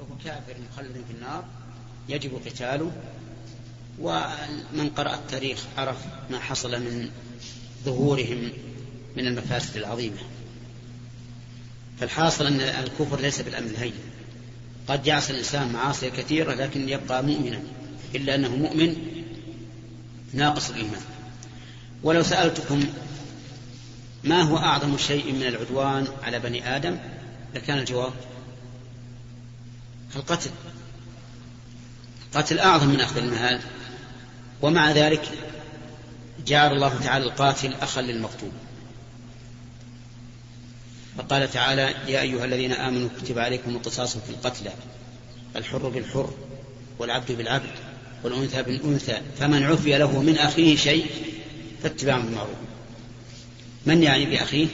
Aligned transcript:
فهو 0.00 0.18
كافر 0.24 0.54
مخلد 0.72 1.04
في 1.08 1.14
النار 1.14 1.44
يجب 2.08 2.40
قتاله. 2.46 2.92
ومن 3.98 4.90
قرأ 4.96 5.14
التاريخ 5.14 5.64
عرف 5.78 5.96
ما 6.30 6.38
حصل 6.38 6.70
من 6.70 7.10
ظهورهم 7.84 8.52
من 9.16 9.26
المفاسد 9.26 9.76
العظيمة. 9.76 10.18
فالحاصل 12.00 12.46
أن 12.46 12.60
الكفر 12.60 13.20
ليس 13.20 13.40
بالأمن 13.40 13.66
الهين. 13.66 13.94
قد 14.88 15.06
يعصي 15.06 15.32
الإنسان 15.32 15.72
معاصي 15.72 16.10
كثيرة 16.10 16.54
لكن 16.54 16.88
يبقى 16.88 17.22
مؤمنا 17.22 17.62
إلا 18.14 18.34
أنه 18.34 18.56
مؤمن 18.56 18.96
ناقص 20.32 20.70
الإيمان. 20.70 21.02
ولو 22.02 22.22
سألتكم 22.22 22.84
ما 24.24 24.42
هو 24.42 24.56
أعظم 24.56 24.98
شيء 24.98 25.32
من 25.32 25.42
العدوان 25.42 26.06
على 26.22 26.38
بني 26.38 26.76
آدم؟ 26.76 26.98
لكان 27.54 27.78
الجواب 27.78 28.12
القتل. 30.16 30.50
قتل 32.34 32.58
أعظم 32.58 32.88
من 32.88 33.00
أخذ 33.00 33.16
المال 33.16 33.60
ومع 34.62 34.92
ذلك 34.92 35.28
جعل 36.46 36.72
الله 36.72 37.00
تعالى 37.04 37.24
القاتل 37.24 37.74
أخا 37.80 38.00
للمقتول. 38.00 38.50
فقال 41.18 41.50
تعالى 41.50 41.94
يا 42.08 42.20
أيها 42.20 42.44
الذين 42.44 42.72
آمنوا 42.72 43.08
كتب 43.22 43.38
عليكم 43.38 43.70
القصاص 43.70 44.16
في 44.16 44.30
القتلى. 44.30 44.72
الحر 45.56 45.88
بالحر 45.88 46.34
والعبد 46.98 47.32
بالعبد 47.32 47.70
والأنثى 48.24 48.62
بالأنثى. 48.62 49.20
فمن 49.38 49.62
عفي 49.62 49.98
له 49.98 50.22
من 50.22 50.38
أخيه 50.38 50.76
شيء 50.76 51.06
فاتباع 51.82 52.18
بالمعروف 52.18 52.56
من 53.86 54.02
يعني 54.02 54.26
بأخيه؟ 54.26 54.68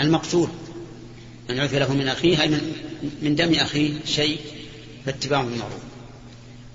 المقتول. 0.00 0.48
من 1.50 1.60
عفي 1.60 1.78
له 1.78 1.94
من 1.94 2.08
أخيه 2.08 2.42
أي 2.42 2.48
من, 2.48 2.87
من 3.22 3.36
دم 3.36 3.54
أخيه 3.54 3.90
شيء 4.04 4.38
فاتباع 5.06 5.42
بالمعروف 5.42 5.82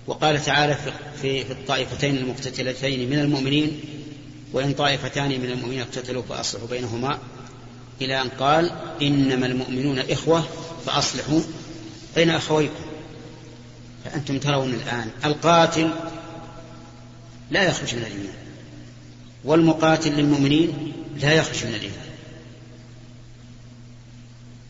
وقال 0.08 0.44
تعالى 0.44 0.78
في, 1.22 1.44
في 1.44 1.52
الطائفتين 1.52 2.18
المقتتلتين 2.18 3.10
من 3.10 3.20
المؤمنين 3.20 3.80
وإن 4.54 4.74
طائفتان 4.74 5.30
من 5.30 5.52
المؤمنين 5.52 5.82
اقتتلوا 5.82 6.24
فأصلحوا 6.30 6.68
بينهما 6.68 7.20
إلى 8.02 8.22
أن 8.22 8.30
قال 8.30 8.72
إنما 9.02 9.46
المؤمنون 9.46 10.00
إخوة 10.00 10.44
فأصلحوا 10.86 11.40
بين 12.16 12.30
أخويكم. 12.30 12.84
فأنتم 14.06 14.40
ترون 14.40 14.74
الآن 14.74 15.10
القاتل 15.26 15.90
لا 17.52 17.64
يخرج 17.64 17.96
من 17.96 18.02
الإيمان 18.02 18.36
والمقاتل 19.44 20.12
للمؤمنين 20.12 20.94
لا 21.22 21.34
يخرج 21.34 21.66
من 21.66 21.76
الإيمان. 21.76 22.13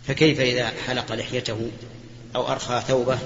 فكيف 0.08 0.40
إذا 0.40 0.68
حلق 0.88 1.12
لحيته 1.12 1.72
أو 2.36 2.52
أرخى 2.52 2.82
ثوبه؟ 2.88 3.20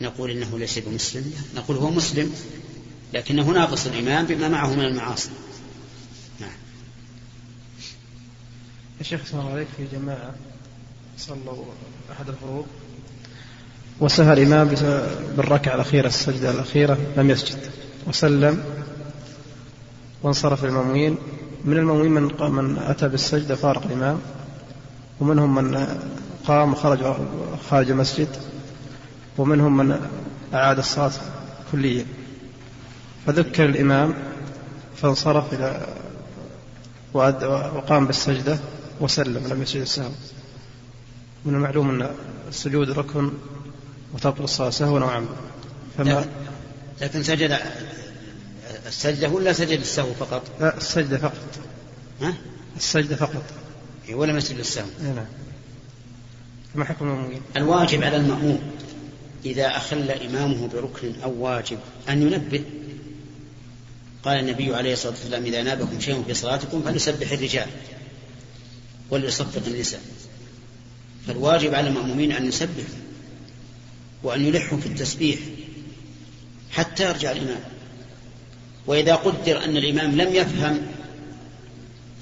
نقول 0.00 0.30
إنه 0.30 0.58
ليس 0.58 0.78
بمسلم 0.78 1.32
نقول 1.56 1.76
هو 1.76 1.90
مسلم 1.90 2.34
لكنه 3.12 3.50
ناقص 3.50 3.86
الإيمان 3.86 4.26
بما 4.26 4.48
معه 4.48 4.74
من 4.74 4.84
المعاصي. 4.84 5.30
نعم. 6.40 6.50
يا 8.98 9.04
شيخ 9.04 9.20
صلى 9.26 9.40
الله 9.40 9.52
عليك 9.52 9.68
في 9.76 9.86
جماعة. 9.92 10.34
صلوا 11.18 11.64
أحد 12.12 12.28
الفروض 12.28 12.66
وسهى 14.00 14.32
الإمام 14.32 14.68
بالركعة 15.36 15.74
الأخيرة 15.74 16.06
السجدة 16.06 16.50
الأخيرة 16.50 16.98
لم 17.16 17.30
يسجد. 17.30 17.58
وسلم 18.06 18.64
وانصرف 20.22 20.64
المأمومين 20.64 21.18
من 21.64 21.76
المأمومين 21.76 22.12
من, 22.12 22.52
من 22.52 22.78
أتى 22.78 23.08
بالسجدة 23.08 23.54
فارق 23.54 23.84
الإمام. 23.86 24.20
ومنهم 25.20 25.54
من 25.54 25.98
قام 26.46 26.72
وخرج 26.72 27.16
خارج 27.70 27.90
المسجد 27.90 28.28
ومنهم 29.38 29.76
من 29.76 30.00
أعاد 30.54 30.78
الصلاة 30.78 31.12
كليا. 31.72 32.06
فذكر 33.26 33.64
الإمام 33.64 34.14
فانصرف 34.96 35.54
إلى 35.54 35.86
وقام 37.14 38.06
بالسجدة 38.06 38.58
وسلم 39.00 39.46
لم 39.48 39.62
يسجد 39.62 39.80
السهو. 39.80 40.10
من 41.44 41.54
المعلوم 41.54 41.90
أن 41.90 42.10
السجود 42.48 42.90
ركن 42.90 43.30
وتبطل 44.14 44.44
الصلاة 44.44 44.70
سهوا 44.70 45.00
أو 45.00 45.08
عمدا 45.08 45.30
فما 45.98 46.26
لكن 47.00 47.22
سجد 47.22 47.58
السجدة 48.86 49.28
ولا 49.28 49.52
سجد 49.52 49.80
السهو 49.80 50.14
فقط؟ 50.14 50.42
لا 50.60 50.76
السجدة 50.76 51.18
فقط. 51.18 51.58
ها؟ 52.22 52.34
السجدة 52.76 53.16
فقط. 53.16 53.42
ولا 54.14 54.32
مسجد 54.32 54.58
السهو؟ 54.58 54.86
نعم 55.02 55.26
ما 56.74 56.84
حكم 56.84 57.04
المأمومين؟ 57.04 57.40
الواجب 57.56 58.02
على 58.02 58.16
المأموم 58.16 58.60
إذا 59.44 59.76
أخل 59.76 60.10
إمامه 60.10 60.68
بركن 60.68 61.12
أو 61.24 61.32
واجب 61.32 61.78
أن 62.08 62.22
ينبه 62.22 62.64
قال 64.22 64.40
النبي 64.40 64.74
عليه 64.74 64.92
الصلاة 64.92 65.12
والسلام 65.12 65.44
إذا 65.44 65.62
نابكم 65.62 66.00
شيء 66.00 66.22
في 66.26 66.34
صلاتكم 66.34 66.82
فليسبح 66.82 67.32
الرجال 67.32 67.66
وليصفق 69.10 69.62
النساء 69.66 70.00
فالواجب 71.26 71.74
على 71.74 71.88
المأمومين 71.88 72.32
أن 72.32 72.46
يسبحوا 72.46 72.98
وأن 74.22 74.46
يلحوا 74.46 74.78
في 74.78 74.86
التسبيح 74.86 75.38
حتى 76.70 77.04
يرجع 77.04 77.32
الإمام 77.32 77.60
وإذا 78.86 79.14
قدر 79.14 79.64
أن 79.64 79.76
الإمام 79.76 80.16
لم 80.16 80.34
يفهم 80.34 80.86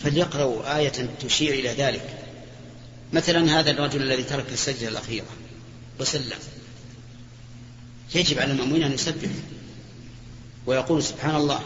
فليقرأوا 0.03 0.79
آية 0.79 1.09
تشير 1.21 1.55
إلى 1.55 1.69
ذلك. 1.69 2.19
مثلا 3.13 3.61
هذا 3.61 3.71
الرجل 3.71 4.03
الذي 4.03 4.23
ترك 4.23 4.47
السجدة 4.53 4.89
الأخيرة 4.89 5.27
وسلم. 6.01 6.39
يجب 8.15 8.39
على 8.39 8.53
المأمومين 8.53 8.83
أن 8.83 8.93
يسبح 8.93 9.31
ويقول 10.67 11.03
سبحان 11.03 11.37
الله 11.37 11.61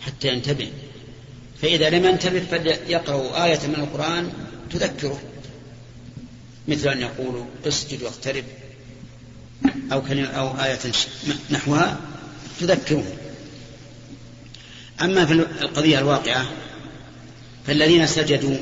حتى 0.00 0.28
ينتبه. 0.28 0.72
فإذا 1.62 1.90
لم 1.90 2.04
ينتبه 2.04 2.40
فليقرأ 2.40 3.44
آية 3.44 3.66
من 3.66 3.74
القرآن 3.74 4.32
تذكره. 4.70 5.20
مثل 6.68 6.88
أن 6.88 7.00
يقولوا 7.00 7.44
اسجد 7.66 8.02
واقترب 8.02 8.44
أو 9.92 10.02
أو 10.10 10.64
آية 10.64 10.78
نحوها 11.50 12.00
تذكره. 12.60 13.16
أما 15.02 15.26
في 15.26 15.32
القضية 15.32 15.98
الواقعة 15.98 16.46
فالذين 17.68 18.06
سجدوا 18.06 18.56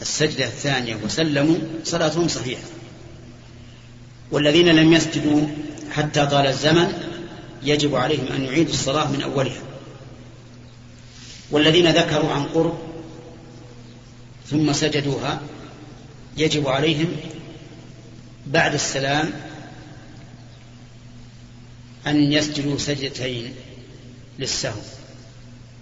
السجدة 0.00 0.44
الثانية 0.44 0.96
وسلموا 1.04 1.56
صلاتهم 1.84 2.28
صحيحة. 2.28 2.62
والذين 4.30 4.68
لم 4.68 4.92
يسجدوا 4.92 5.46
حتى 5.90 6.26
طال 6.26 6.46
الزمن 6.46 6.92
يجب 7.62 7.94
عليهم 7.94 8.26
أن 8.26 8.44
يعيدوا 8.44 8.72
الصلاة 8.72 9.12
من 9.12 9.22
أولها. 9.22 9.62
والذين 11.50 11.90
ذكروا 11.90 12.32
عن 12.32 12.44
قرب 12.44 12.78
ثم 14.50 14.72
سجدوها 14.72 15.40
يجب 16.36 16.68
عليهم 16.68 17.16
بعد 18.46 18.74
السلام 18.74 19.32
أن 22.06 22.32
يسجدوا 22.32 22.78
سجدتين 22.78 23.54
للسهو 24.38 24.80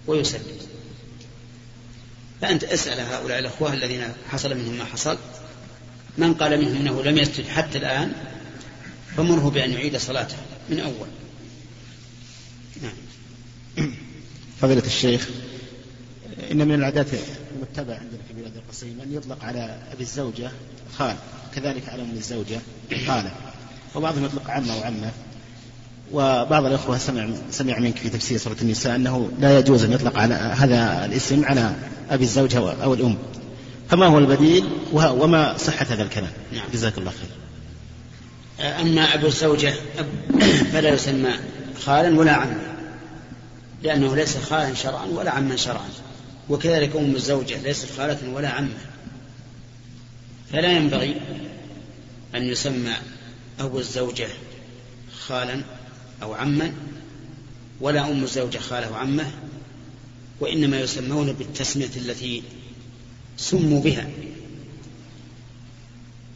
ويسلم. 0.07 0.68
فأنت 2.41 2.63
اسأل 2.63 2.99
هؤلاء 2.99 3.39
الأخوة 3.39 3.73
الذين 3.73 4.03
حصل 4.29 4.57
منهم 4.57 4.77
ما 4.77 4.85
حصل. 4.85 5.17
من 6.17 6.33
قال 6.33 6.61
منهم 6.61 6.75
أنه 6.75 7.03
لم 7.03 7.17
يسجد 7.17 7.47
حتى 7.47 7.77
الآن 7.77 8.13
فمره 9.17 9.49
بأن 9.49 9.71
يعيد 9.71 9.97
صلاته 9.97 10.37
من 10.69 10.79
أول. 10.79 11.07
نعم. 12.81 12.93
فضيلة 14.61 14.85
الشيخ 14.85 15.29
إن 16.51 16.67
من 16.67 16.75
العادات 16.75 17.07
المتبعة 17.55 17.95
عندنا 17.95 18.19
في 18.27 18.33
بلاد 18.33 18.55
القصيم 18.55 19.01
أن 19.01 19.13
يطلق 19.13 19.43
على 19.43 19.79
أبي 19.91 20.03
الزوجة 20.03 20.51
خال 20.97 21.15
كذلك 21.55 21.89
على 21.89 22.01
أم 22.01 22.11
الزوجة 22.11 22.59
خالة. 23.07 23.31
وبعضهم 23.95 24.25
يطلق 24.25 24.49
عمه 24.49 24.77
وعمه. 24.77 25.11
وبعض 26.13 26.65
الأخوة 26.65 26.97
سمع, 26.97 27.27
سمع 27.51 27.79
منك 27.79 27.97
في 27.97 28.09
تفسير 28.09 28.37
سورة 28.37 28.57
النساء 28.61 28.95
أنه 28.95 29.29
لا 29.39 29.59
يجوز 29.59 29.83
أن 29.83 29.91
يطلق 29.91 30.17
على 30.17 30.33
هذا 30.33 31.05
الاسم 31.05 31.45
على 31.45 31.75
أبي 32.09 32.23
الزوجة 32.23 32.83
أو 32.83 32.93
الأم. 32.93 33.17
فما 33.89 34.05
هو 34.05 34.17
البديل؟ 34.17 34.69
وما 34.93 35.57
صحة 35.57 35.85
هذا 35.89 36.03
الكلام؟ 36.03 36.31
نعم. 36.53 36.63
جزاك 36.73 36.97
الله 36.97 37.11
خير. 37.11 37.39
أما 38.81 39.13
أبو 39.13 39.27
الزوجة 39.27 39.73
فلا 40.73 40.89
يسمى 40.89 41.31
خالا 41.85 42.19
ولا 42.19 42.31
عما 42.31 42.69
لأنه 43.83 44.15
ليس 44.15 44.37
خالا 44.37 44.73
شرعا 44.73 45.05
ولا 45.05 45.31
عما 45.31 45.55
شرعا 45.55 45.89
وكذلك 46.49 46.95
أم 46.95 47.15
الزوجة 47.15 47.61
ليست 47.61 47.87
خالة 47.97 48.17
ولا 48.33 48.49
عمة 48.49 48.77
فلا 50.51 50.71
ينبغي 50.71 51.15
أن 52.35 52.43
يسمى 52.43 52.93
أبو 53.59 53.79
الزوجة 53.79 54.27
خالا 55.27 55.61
أو 56.23 56.33
عما 56.33 56.73
ولا 57.81 58.11
أم 58.11 58.23
الزوجة 58.23 58.57
خالة 58.57 58.91
وعمة 58.91 59.31
وإنما 60.39 60.79
يسمون 60.79 61.33
بالتسمية 61.33 61.89
التي 61.95 62.43
سموا 63.37 63.81
بها 63.81 64.09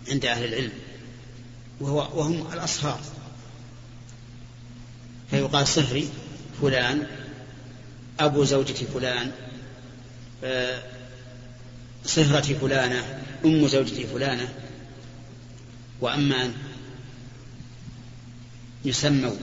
عند 0.09 0.25
أهل 0.25 0.45
العلم 0.45 0.71
وهو 1.79 2.19
وهم 2.19 2.53
الأصهار. 2.53 2.99
فيقال 5.31 5.67
صهري 5.67 6.09
فلان 6.61 7.07
أبو 8.19 8.43
زوجة 8.43 8.85
فلان 8.93 9.31
آه، 10.43 10.83
صهرة 12.05 12.53
فلانة 12.61 13.21
أم 13.45 13.67
زوجة 13.67 14.05
فلانة. 14.05 14.53
وأما 16.01 16.45
أن 16.45 16.53
يسموا 18.85 19.35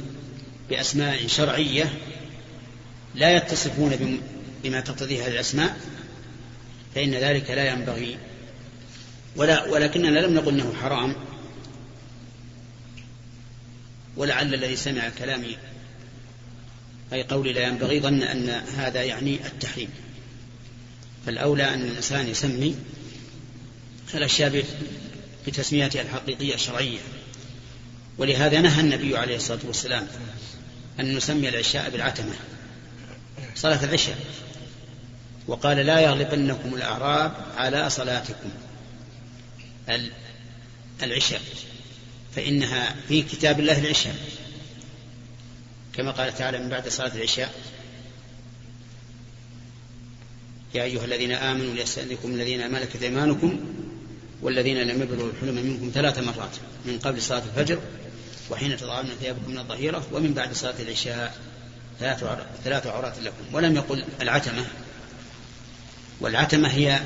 بأسماء 0.71 1.27
شرعية 1.27 1.93
لا 3.15 3.37
يتصفون 3.37 4.21
بما 4.65 4.81
تقتضيه 4.81 5.27
هذه 5.27 5.33
الأسماء 5.33 5.81
فإن 6.95 7.15
ذلك 7.15 7.51
لا 7.51 7.73
ينبغي. 7.73 8.19
ولا 9.37 9.65
ولكننا 9.65 10.19
لم 10.19 10.35
نقل 10.35 10.49
أنه 10.49 10.75
حرام. 10.83 11.17
ولعل 14.17 14.55
الذي 14.55 14.77
سمع 14.77 15.09
كلامي 15.19 15.57
أي 17.13 17.23
قولي 17.23 17.53
لا 17.53 17.61
ينبغي 17.61 18.01
ظن 18.01 18.23
أن 18.23 18.49
هذا 18.77 19.03
يعني 19.03 19.47
التحريم. 19.47 19.89
فالأولى 21.27 21.75
أن 21.75 21.83
الإنسان 21.83 22.29
يسمي 22.29 22.77
الأشياء 24.15 24.65
بتسميتها 25.47 26.03
الحقيقية 26.03 26.55
الشرعية. 26.55 26.99
ولهذا 28.19 28.61
نهى 28.61 28.81
النبي 28.81 29.17
عليه 29.17 29.37
الصلاة 29.37 29.61
والسلام 29.67 30.09
أن 31.01 31.17
نسمي 31.17 31.49
العشاء 31.49 31.91
بالعتمة 31.91 32.33
صلاة 33.55 33.85
العشاء. 33.85 34.19
وقال 35.47 35.77
لا 35.77 36.01
يغلبنكم 36.01 36.75
الأعراب 36.75 37.33
على 37.57 37.91
صلاتكم 37.91 38.51
العشاء 41.03 41.41
فإنها 42.37 42.95
في 43.09 43.23
كتاب 43.23 43.61
الله 43.61 43.79
العشاء. 43.79 44.15
كما 45.97 46.11
قال 46.11 46.35
تعالى 46.35 46.59
من 46.59 46.69
بعد 46.69 46.89
صلاة 46.89 47.15
العشاء 47.15 47.55
يا 50.75 50.83
أيها 50.83 51.05
الذين 51.05 51.33
آمنوا 51.33 51.75
ليستأذنكم 51.75 52.31
الذين 52.35 52.73
ملكت 52.73 53.03
أيمانكم 53.03 53.61
والذين 54.43 54.77
لم 54.77 55.03
يبلغوا 55.03 55.31
الحلم 55.31 55.55
منكم 55.55 55.91
ثلاث 55.95 56.19
مرات 56.19 56.57
من 56.87 56.99
قبل 56.99 57.23
صلاة 57.23 57.43
الفجر 57.45 57.79
وحين 58.51 58.77
تضعون 58.77 59.07
ثيابكم 59.21 59.51
من 59.51 59.59
الظهيرة 59.59 60.07
ومن 60.13 60.35
بعد 60.35 60.53
صلاة 60.53 60.75
العشاء 60.81 61.39
ثلاث 62.65 62.87
عورات 62.87 63.19
لكم. 63.19 63.55
ولم 63.55 63.77
يقل 63.77 64.05
العتمة. 64.21 64.67
والعتمة 66.21 66.69
هي 66.69 67.01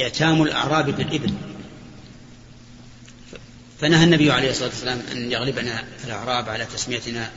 إعتام 0.00 0.42
الأعراب 0.42 0.90
بالإبل. 0.90 1.34
فنهى 3.80 4.04
النبي 4.04 4.30
عليه 4.30 4.50
الصلاة 4.50 4.68
والسلام 4.68 5.02
أن 5.12 5.32
يغلبنا 5.32 5.84
الأعراب 6.04 6.48
على 6.48 6.64
تسميتنا 6.64 7.30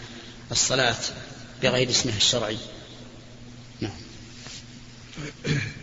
الصلاة 0.51 0.95
بغير 1.63 1.89
اسمها 1.89 2.17
الشرعي. 2.17 2.57
نعم. 3.81 3.91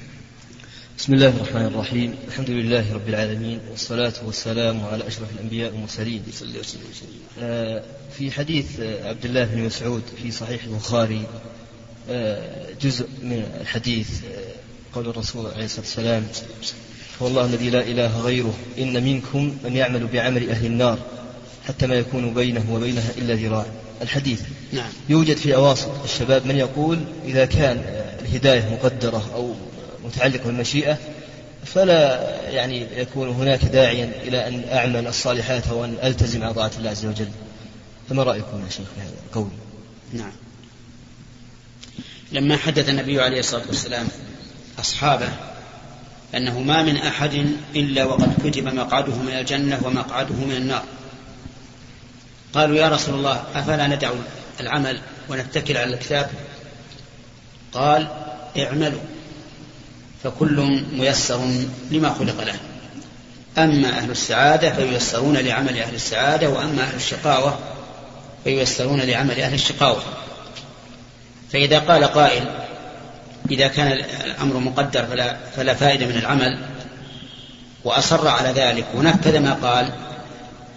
بسم 1.08 1.14
الله 1.14 1.28
الرحمن 1.28 1.66
الرحيم. 1.66 2.14
الحمد 2.28 2.50
لله 2.50 2.94
رب 2.94 3.08
العالمين 3.08 3.60
والصلاة 3.70 4.12
والسلام 4.26 4.84
على 4.84 5.06
أشرف 5.06 5.32
الأنبياء 5.34 5.72
والمرسلين. 5.72 6.22
آه، 7.40 7.82
في 8.18 8.30
حديث 8.30 8.80
عبد 8.80 9.24
الله 9.24 9.44
بن 9.44 9.62
مسعود 9.62 10.02
في 10.22 10.30
صحيح 10.30 10.64
البخاري 10.64 11.26
آه، 12.10 12.66
جزء 12.82 13.06
من 13.22 13.44
الحديث 13.60 14.08
آه، 14.24 14.94
قول 14.94 15.08
الرسول 15.08 15.46
عليه 15.46 15.64
الصلاة 15.64 15.80
والسلام 15.80 16.26
والله 17.20 17.44
الذي 17.44 17.70
لا 17.70 17.82
إله 17.82 18.20
غيره 18.20 18.54
إن 18.78 19.04
منكم 19.04 19.56
من 19.64 19.76
يعمل 19.76 20.06
بعمل 20.06 20.50
أهل 20.50 20.66
النار 20.66 20.98
حتى 21.64 21.86
ما 21.86 21.94
يكون 21.94 22.34
بينه 22.34 22.74
وبينها 22.74 23.10
إلا 23.18 23.34
ذراع. 23.34 23.66
الحديث 24.02 24.42
نعم. 24.72 24.90
يوجد 25.08 25.36
في 25.36 25.54
أواسط 25.54 26.02
الشباب 26.04 26.46
من 26.46 26.56
يقول 26.56 26.98
إذا 27.24 27.44
كان 27.44 27.82
الهداية 28.22 28.68
مقدرة 28.72 29.30
أو 29.34 29.54
متعلقة 30.08 30.44
بالمشيئة 30.44 30.98
فلا 31.64 32.30
يعني 32.50 32.86
يكون 32.96 33.28
هناك 33.28 33.64
داعيا 33.64 34.12
إلى 34.22 34.48
أن 34.48 34.64
أعمل 34.72 35.06
الصالحات 35.06 35.66
أو 35.66 35.84
أن 35.84 35.96
ألتزم 36.02 36.42
على 36.42 36.54
طاعة 36.54 36.70
الله 36.78 36.90
عز 36.90 37.06
وجل. 37.06 37.28
فما 38.08 38.22
رأيكم 38.22 38.64
يا 38.64 38.70
شيخ 38.70 38.86
في 38.94 39.00
هذا 39.00 39.14
القول؟ 39.26 39.48
نعم. 40.12 40.32
لما 42.32 42.56
حدث 42.56 42.88
النبي 42.88 43.20
عليه 43.20 43.40
الصلاة 43.40 43.66
والسلام 43.66 44.08
أصحابه 44.78 45.28
أنه 46.34 46.60
ما 46.60 46.82
من 46.82 46.96
أحد 46.96 47.46
إلا 47.76 48.04
وقد 48.04 48.34
كتب 48.44 48.64
مقعده 48.64 49.14
من 49.14 49.32
الجنة 49.32 49.80
ومقعده 49.84 50.34
من 50.34 50.56
النار. 50.56 50.84
قالوا 52.52 52.76
يا 52.76 52.88
رسول 52.88 53.14
الله 53.14 53.44
أفلا 53.54 53.86
ندع 53.86 54.10
العمل 54.60 55.00
ونتكل 55.28 55.76
على 55.76 55.94
الكتاب؟ 55.94 56.30
قال 57.72 58.08
اعملوا. 58.58 59.00
فكل 60.24 60.82
ميسر 60.92 61.40
لما 61.90 62.14
خلق 62.14 62.44
له. 62.44 62.56
أما 63.58 63.88
أهل 63.88 64.10
السعادة 64.10 64.72
فييسرون 64.72 65.36
لعمل 65.36 65.78
أهل 65.78 65.94
السعادة 65.94 66.48
وأما 66.48 66.82
أهل 66.82 66.96
الشقاوة 66.96 67.58
فييسرون 68.44 69.00
لعمل 69.00 69.40
أهل 69.40 69.54
الشقاوة. 69.54 70.02
فإذا 71.52 71.78
قال 71.78 72.04
قائل 72.04 72.44
إذا 73.50 73.68
كان 73.68 73.92
الأمر 74.24 74.58
مقدر 74.58 75.06
فلا, 75.06 75.36
فلا 75.56 75.74
فائدة 75.74 76.06
من 76.06 76.16
العمل 76.16 76.58
وأصر 77.84 78.28
على 78.28 78.48
ذلك 78.48 78.86
ونفذ 78.94 79.38
ما 79.38 79.52
قال 79.52 79.92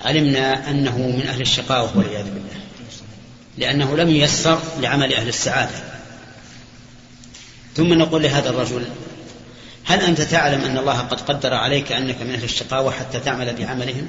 علمنا 0.06 0.70
أنه 0.70 0.98
من 0.98 1.28
أهل 1.28 1.42
الشقاوة 1.42 1.98
والعياذ 1.98 2.26
بالله. 2.26 2.62
لأنه 3.58 3.98
لم 3.98 4.10
ييسر 4.10 4.60
لعمل 4.80 5.14
أهل 5.14 5.28
السعادة. 5.28 5.76
ثم 7.76 7.94
نقول 7.94 8.24
لهذا 8.24 8.50
الرجل 8.50 8.86
هل 9.86 10.02
أنت 10.02 10.22
تعلم 10.22 10.62
أن 10.62 10.78
الله 10.78 11.00
قد 11.00 11.22
قدر 11.22 11.54
عليك 11.54 11.92
أنك 11.92 12.22
من 12.22 12.34
أهل 12.34 12.44
الشقاوة 12.44 12.92
حتى 12.92 13.20
تعمل 13.20 13.56
بعملهم؟ 13.56 14.08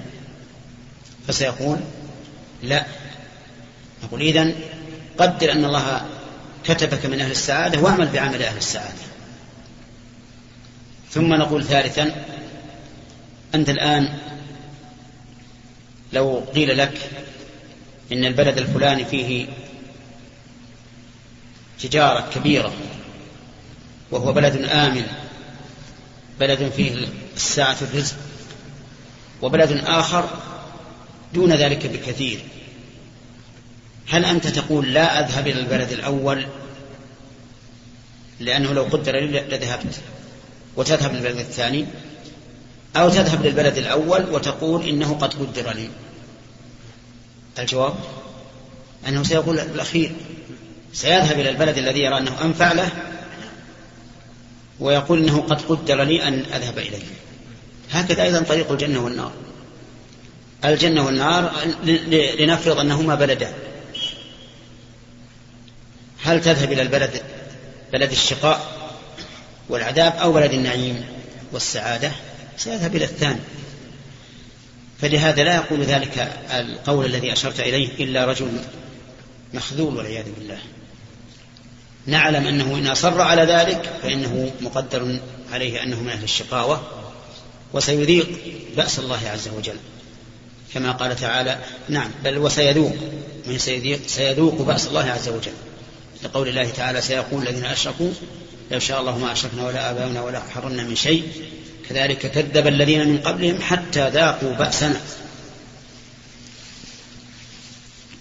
فسيقول 1.28 1.78
لا. 2.62 2.86
نقول 4.04 4.22
إذن 4.22 4.54
قدر 5.18 5.52
أن 5.52 5.64
الله 5.64 6.06
كتبك 6.64 7.06
من 7.06 7.20
أهل 7.20 7.30
السعادة 7.30 7.80
واعمل 7.80 8.06
بعمل 8.06 8.42
أهل 8.42 8.56
السعادة. 8.56 9.02
ثم 11.10 11.34
نقول 11.34 11.64
ثالثا 11.64 12.24
أنت 13.54 13.70
الآن 13.70 14.18
لو 16.12 16.44
قيل 16.54 16.78
لك 16.78 17.10
إن 18.12 18.24
البلد 18.24 18.58
الفلاني 18.58 19.04
فيه 19.04 19.46
تجارة 21.80 22.30
كبيرة 22.34 22.72
وهو 24.10 24.32
بلد 24.32 24.56
آمن 24.56 25.06
بلد 26.40 26.72
فيه 26.76 27.08
الساعة 27.36 27.76
الرزق 27.82 28.16
وبلد 29.42 29.82
آخر 29.86 30.28
دون 31.34 31.52
ذلك 31.52 31.86
بكثير. 31.86 32.40
هل 34.08 34.24
أنت 34.24 34.46
تقول 34.46 34.92
لا 34.92 35.20
أذهب 35.20 35.46
إلى 35.46 35.60
البلد 35.60 35.92
الأول؟ 35.92 36.46
لأنه 38.40 38.72
لو 38.72 38.82
قدر 38.82 39.20
لي 39.20 39.40
لذهبت. 39.40 40.00
وتذهب 40.76 41.14
للبلد 41.14 41.38
الثاني 41.38 41.86
أو 42.96 43.08
تذهب 43.08 43.46
للبلد 43.46 43.78
الأول 43.78 44.30
وتقول 44.30 44.88
إنه 44.88 45.14
قد 45.14 45.34
قدر 45.34 45.72
لي. 45.72 45.88
الجواب؟ 47.58 47.94
أنه 49.08 49.22
سيقول 49.22 49.58
الأخير 49.58 50.12
سيذهب 50.92 51.40
إلى 51.40 51.50
البلد 51.50 51.78
الذي 51.78 52.00
يرى 52.00 52.18
أنه 52.18 52.44
أنفع 52.44 52.72
له 52.72 52.90
ويقول 54.82 55.18
إنه 55.18 55.40
قد 55.40 55.62
قدر 55.62 56.02
لي 56.02 56.28
أن 56.28 56.44
أذهب 56.54 56.78
اليه 56.78 57.02
هكذا 57.90 58.22
أيضا 58.22 58.40
طريق 58.40 58.70
الجنة 58.70 59.04
والنار. 59.04 59.32
الجنة 60.64 61.06
والنار 61.06 61.52
لنفرض 62.38 62.78
أنهما 62.78 63.14
بلدان 63.14 63.52
هل 66.22 66.40
تذهب 66.40 66.72
إلى 66.72 66.82
البلد 66.82 67.22
بلد 67.92 68.10
الشقاء 68.10 68.90
والعذاب 69.68 70.12
أو 70.12 70.32
بلد 70.32 70.52
النعيم 70.52 71.04
والسعادة؟ 71.52 72.12
سيذهب 72.56 72.96
إلى 72.96 73.04
الثاني. 73.04 73.40
فلهذا 75.00 75.44
لا 75.44 75.54
يقول 75.54 75.80
ذلك 75.82 76.32
القول 76.50 77.06
الذي 77.06 77.32
أشرت 77.32 77.60
إليه 77.60 78.04
إلا 78.04 78.24
رجل 78.24 78.50
مخذول 79.54 79.96
والعياذ 79.96 80.24
بالله. 80.38 80.58
نعلم 82.06 82.46
أنه 82.46 82.74
إن 82.74 82.86
أصر 82.86 83.20
على 83.20 83.42
ذلك 83.42 83.90
فإنه 84.02 84.50
مقدر 84.60 85.18
عليه 85.52 85.82
أنه 85.82 86.00
من 86.02 86.08
أهل 86.08 86.24
الشقاوة 86.24 86.82
وسيذيق 87.72 88.28
بأس 88.76 88.98
الله 88.98 89.20
عز 89.32 89.48
وجل. 89.48 89.76
كما 90.74 90.92
قال 90.92 91.16
تعالى 91.16 91.58
نعم 91.88 92.10
بل 92.24 92.38
وسيذوق 92.38 92.92
من 93.46 93.58
سيذيق 93.58 94.00
سيذوق 94.06 94.62
بأس 94.62 94.86
الله 94.86 95.10
عز 95.10 95.28
وجل. 95.28 95.52
لقول 96.22 96.48
الله 96.48 96.70
تعالى 96.70 97.00
سيقول 97.00 97.48
الذين 97.48 97.64
أشركوا 97.64 98.10
لو 98.70 98.78
شاء 98.78 99.00
الله 99.00 99.18
ما 99.18 99.32
أشركنا 99.32 99.66
ولا 99.66 99.90
آباؤنا 99.90 100.22
ولا 100.22 100.40
حرمنا 100.54 100.82
من 100.82 100.96
شيء. 100.96 101.22
كذلك 101.88 102.18
كذب 102.18 102.66
الذين 102.66 103.08
من 103.08 103.18
قبلهم 103.18 103.60
حتى 103.60 104.08
ذاقوا 104.08 104.52
بأسنا. 104.52 105.00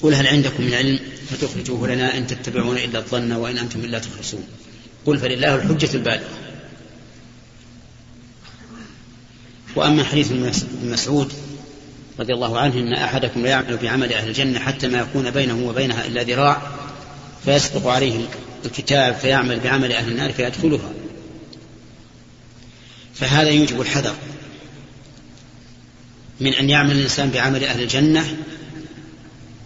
قل 0.01 0.13
هل 0.13 0.27
عندكم 0.27 0.63
من 0.63 0.73
علم 0.73 0.99
فتخرجوه 1.29 1.87
لنا 1.87 2.17
إن 2.17 2.27
تتبعون 2.27 2.77
إلا 2.77 2.99
الظن 2.99 3.31
وإن 3.31 3.57
أنتم 3.57 3.79
إلا 3.79 3.99
تخرصون. 3.99 4.43
قل 5.05 5.17
فلله 5.19 5.55
الحجة 5.55 5.89
البالغة. 5.93 6.29
وأما 9.75 10.03
حديث 10.03 10.31
ابن 10.31 10.51
مسعود 10.83 11.33
رضي 12.19 12.33
الله 12.33 12.59
عنه 12.59 12.73
إن 12.73 12.93
أحدكم 12.93 13.43
لا 13.43 13.49
يعمل 13.49 13.77
بعمل 13.77 14.13
أهل 14.13 14.27
الجنة 14.27 14.59
حتى 14.59 14.87
ما 14.87 14.99
يكون 14.99 15.31
بينه 15.31 15.67
وبينها 15.67 16.07
إلا 16.07 16.23
ذراع 16.23 16.71
فيسبق 17.45 17.87
عليه 17.87 18.25
الكتاب 18.65 19.15
فيعمل 19.15 19.59
بعمل 19.59 19.91
أهل 19.91 20.11
النار 20.11 20.33
فيدخلها. 20.33 20.91
فهذا 23.13 23.49
يوجب 23.49 23.81
الحذر 23.81 24.15
من 26.39 26.53
أن 26.53 26.69
يعمل 26.69 26.91
الإنسان 26.91 27.29
بعمل 27.29 27.63
أهل 27.63 27.81
الجنة 27.81 28.37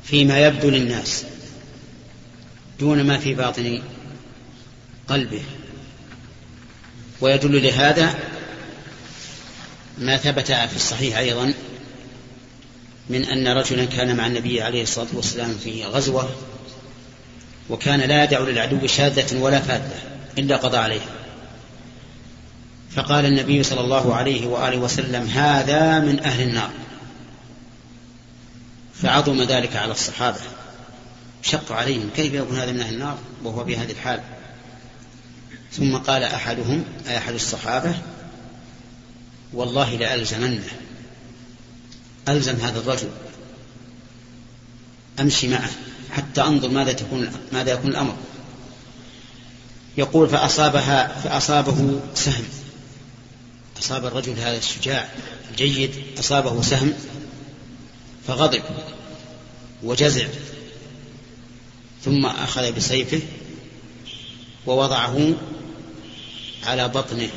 فيما 0.06 0.40
يبدو 0.40 0.70
للناس 0.70 1.26
دون 2.80 3.04
ما 3.04 3.18
في 3.18 3.34
باطن 3.34 3.82
قلبه. 5.08 5.42
ويدل 7.22 7.64
لهذا 7.64 8.16
ما 9.98 10.18
ثبت 10.18 10.52
في 10.52 10.76
الصحيح 10.76 11.18
أيضا 11.18 11.54
من 13.10 13.26
أن 13.26 13.48
رجلا 13.48 13.86
كان 13.86 14.16
مع 14.16 14.28
النبي 14.28 14.62
عليه 14.62 14.84
الصلاة 14.84 15.08
والسلام 15.14 15.58
في 15.64 15.86
غزوة 15.86 16.30
وكان 17.70 18.00
لا 18.00 18.24
يدع 18.24 18.40
للعدو 18.40 18.88
شاذة 18.88 19.40
ولا 19.40 19.60
فاذة 19.60 20.00
إلا 20.38 20.58
قضى 20.58 20.78
عليها 20.78 21.10
فقال 22.96 23.26
النبي 23.26 23.64
صلى 23.64 23.82
الله 23.82 24.16
عليه 24.16 24.48
وآله 24.48 24.78
وسلم 24.78 25.28
هذا 25.28 26.00
من 26.00 26.20
أهل 26.20 26.42
النار. 26.42 26.70
فعظم 29.02 29.42
ذلك 29.42 29.76
على 29.76 29.92
الصحابة. 29.92 30.40
شق 31.42 31.72
عليهم 31.72 32.10
كيف 32.16 32.34
يكون 32.34 32.58
هذا 32.58 32.72
من 32.72 32.80
أهل 32.80 32.94
النار؟ 32.94 33.18
وهو 33.44 33.64
بهذه 33.64 33.92
الحال. 33.92 34.22
ثم 35.72 35.98
قال 35.98 36.24
أحدهم 36.24 36.84
أي 37.08 37.18
أحد 37.18 37.34
الصحابة 37.34 37.96
والله 39.54 39.96
لألزمنه. 39.96 40.68
ألزم 42.30 42.56
هذا 42.56 42.80
الرجل. 42.80 43.10
أمشي 45.20 45.48
معه 45.48 45.70
حتى 46.12 46.42
أنظر 46.42 46.70
ماذا 46.70 46.94
تكون 46.94 47.32
ماذا 47.52 47.72
يكون 47.72 47.92
الأمر. 47.92 48.16
يقول 49.98 50.30
فأصابها 50.30 51.08
فأصابه 51.08 52.00
سهم. 52.16 52.46
أصاب 53.80 54.06
الرجل 54.06 54.40
هذا 54.40 54.58
الشجاع 54.58 55.10
الجيد 55.52 55.92
أصابه 56.20 56.62
سهم. 56.62 56.94
فغضب 58.28 58.64
وجزع 59.84 60.28
ثم 62.06 62.26
أخذ 62.26 62.72
بسيفه 62.72 63.22
ووضعه 64.66 65.34
على 66.64 66.88
بطنه 66.88 67.30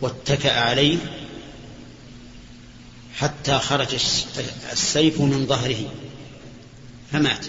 واتكأ 0.00 0.60
عليه 0.60 0.98
حتى 3.14 3.58
خرج 3.58 3.94
السيف 4.72 5.20
من 5.20 5.46
ظهره 5.46 5.90
فمات. 7.12 7.46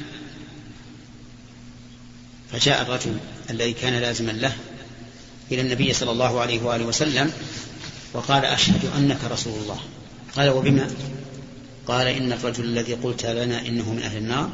فجاء 2.51 2.81
الرجل 2.81 3.17
الذي 3.49 3.73
كان 3.73 3.93
لازما 3.93 4.31
له 4.31 4.55
إلى 5.51 5.61
النبي 5.61 5.93
صلى 5.93 6.11
الله 6.11 6.41
عليه 6.41 6.61
وآله 6.61 6.85
وسلم 6.85 7.33
وقال 8.13 8.45
أشهد 8.45 8.85
أنك 8.97 9.19
رسول 9.31 9.59
الله. 9.61 9.79
قال 10.35 10.49
وبما؟ 10.49 10.91
قال 11.87 12.07
إن 12.07 12.31
الرجل 12.31 12.63
الذي 12.63 12.93
قلت 12.93 13.25
لنا 13.25 13.67
إنه 13.67 13.93
من 13.93 14.01
أهل 14.03 14.17
النار 14.17 14.49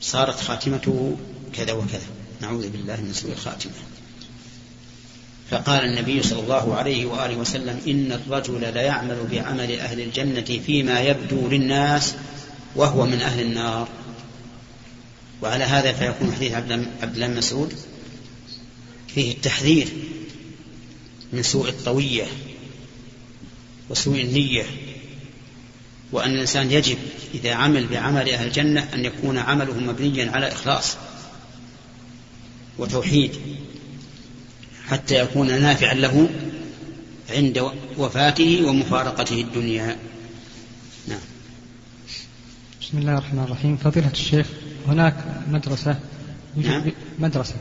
صارت 0.00 0.40
خاتمته 0.40 1.16
كذا 1.52 1.72
وكذا. 1.72 2.06
نعوذ 2.40 2.68
بالله 2.68 3.00
من 3.00 3.12
سوء 3.12 3.32
الخاتمة. 3.32 3.72
فقال 5.50 5.84
النبي 5.84 6.22
صلى 6.22 6.40
الله 6.40 6.74
عليه 6.74 7.06
وآله 7.06 7.36
وسلم 7.36 7.80
إن 7.86 8.12
الرجل 8.12 8.74
ليعمل 8.74 9.26
بعمل 9.30 9.80
أهل 9.80 10.00
الجنة 10.00 10.60
فيما 10.66 11.00
يبدو 11.00 11.48
للناس 11.48 12.14
وهو 12.76 13.06
من 13.06 13.20
أهل 13.20 13.40
النار. 13.40 13.88
وعلى 15.42 15.64
هذا 15.64 15.92
فيكون 15.92 16.32
حديث 16.32 16.52
عبد 16.52 17.14
الله 17.14 17.28
مسعود 17.28 17.74
فيه 19.08 19.32
التحذير 19.32 19.88
من 21.32 21.42
سوء 21.42 21.68
الطوية 21.68 22.26
وسوء 23.90 24.20
النية. 24.20 24.64
وأن 26.12 26.30
الإنسان 26.30 26.70
يجب 26.70 26.98
إذا 27.34 27.54
عمل 27.54 27.86
بعمل 27.86 28.28
أهل 28.30 28.46
الجنة 28.46 28.88
أن 28.94 29.04
يكون 29.04 29.38
عمله 29.38 29.74
مبنيا 29.74 30.30
على 30.30 30.52
إخلاص 30.52 30.96
وتوحيد 32.78 33.32
حتى 34.88 35.18
يكون 35.18 35.60
نافعا 35.60 35.94
له 35.94 36.28
عند 37.30 37.70
وفاته 37.98 38.64
ومفارقته 38.66 39.40
الدنيا. 39.40 39.96
نعم. 41.08 41.18
بسم 42.80 42.98
الله 42.98 43.12
الرحمن 43.12 43.42
الرحيم. 43.42 43.76
فضيلة 43.76 44.10
الشيخ 44.10 44.46
هناك 44.88 45.14
مدرسة 45.48 46.00
نعم. 46.56 46.84
مدرسة 47.18 47.54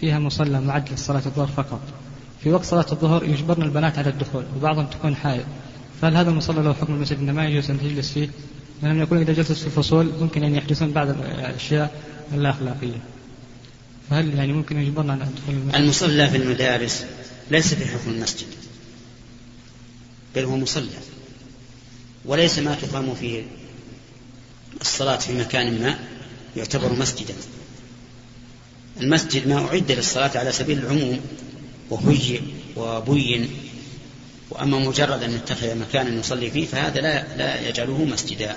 فيها 0.00 0.18
مصلى 0.18 0.60
معد 0.60 0.92
لصلاة 0.92 1.22
الظهر 1.26 1.46
فقط. 1.46 1.80
في 2.42 2.50
وقت 2.50 2.64
صلاة 2.64 2.86
الظهر 2.92 3.24
يجبرن 3.24 3.62
البنات 3.62 3.98
على 3.98 4.10
الدخول 4.10 4.44
وبعضهم 4.56 4.86
تكون 4.86 5.16
حائض. 5.16 5.46
فهل 6.00 6.16
هذا 6.16 6.30
المصلى 6.30 6.62
له 6.62 6.72
حكم 6.72 6.94
المسجد؟ 6.94 7.18
أنه 7.18 7.32
ما 7.32 7.48
يجوز 7.48 7.70
أن 7.70 7.80
تجلس 7.80 8.12
فيه. 8.12 8.28
لأنهم 8.82 9.00
يقولون 9.00 9.22
إذا 9.22 9.32
جلست 9.32 9.52
في 9.52 9.66
الفصول 9.66 10.12
ممكن 10.20 10.44
أن 10.44 10.54
يحدثون 10.54 10.90
بعض 10.92 11.08
الأشياء 11.08 12.02
اللا 12.32 12.50
أخلاقية 12.50 13.00
فهل 14.10 14.34
يعني 14.34 14.52
ممكن 14.52 14.78
يجبرنا 14.78 15.12
على 15.12 15.24
دخول 15.24 15.54
المسجد؟ 15.54 15.74
المصلى 15.74 16.30
في 16.30 16.36
المدارس 16.36 17.04
ليس 17.50 17.74
في 17.74 17.86
حكم 17.86 18.10
المسجد 18.10 18.46
بل 20.34 20.44
هو 20.44 20.56
مصلى 20.56 20.86
وليس 22.24 22.58
ما 22.58 22.74
تقام 22.74 23.14
فيه 23.14 23.42
الصلاة 24.80 25.16
في 25.16 25.32
مكان 25.32 25.82
ما 25.82 25.98
يعتبر 26.56 26.92
مسجدا. 26.92 27.34
المسجد 29.00 29.48
ما 29.48 29.66
أعد 29.66 29.92
للصلاة 29.92 30.38
على 30.38 30.52
سبيل 30.52 30.78
العموم 30.78 31.20
وهيئ 31.90 32.40
وبين 32.76 33.48
وأما 34.56 34.78
مجرد 34.78 35.22
أن 35.22 35.32
يتخذ 35.32 35.74
مكانا 35.74 36.20
يصلي 36.20 36.50
فيه 36.50 36.66
فهذا 36.66 37.00
لا, 37.00 37.36
لا 37.36 37.68
يجعله 37.68 38.04
مسجدا. 38.04 38.56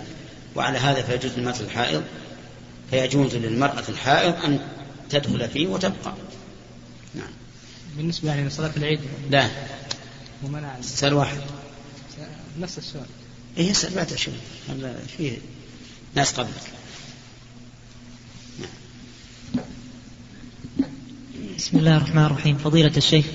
وعلى 0.56 0.77
هذا 0.77 1.01
فيجوز 1.01 1.32
للمرأة 1.38 1.60
الحائض 1.60 2.03
فيجوز 2.91 3.36
للمرأة 3.36 3.84
الحائض 3.89 4.46
أن 4.46 4.60
تدخل 5.10 5.50
فيه 5.50 5.68
وتبقى. 5.68 6.13
نعم. 7.15 7.32
بالنسبة 7.98 8.29
يعني 8.29 8.48
لصلاة 8.48 8.72
العيد. 8.77 9.00
لا. 9.29 9.50
ومنع 10.44 10.82
سؤال 10.82 11.13
واحد. 11.13 11.38
نفس 12.60 12.77
السؤال. 12.77 13.06
إيه 13.58 13.70
يسأل 13.70 13.96
بعد 13.96 14.15
شوي. 14.15 14.34
هذا 14.70 15.00
فيه 15.18 15.38
ناس 16.15 16.34
قبلك 16.34 16.62
بسم 21.58 21.77
الله 21.77 21.98
الرحمن 21.98 22.25
الرحيم. 22.25 22.58
فضيلة 22.58 22.98
الشيخ 22.98 23.25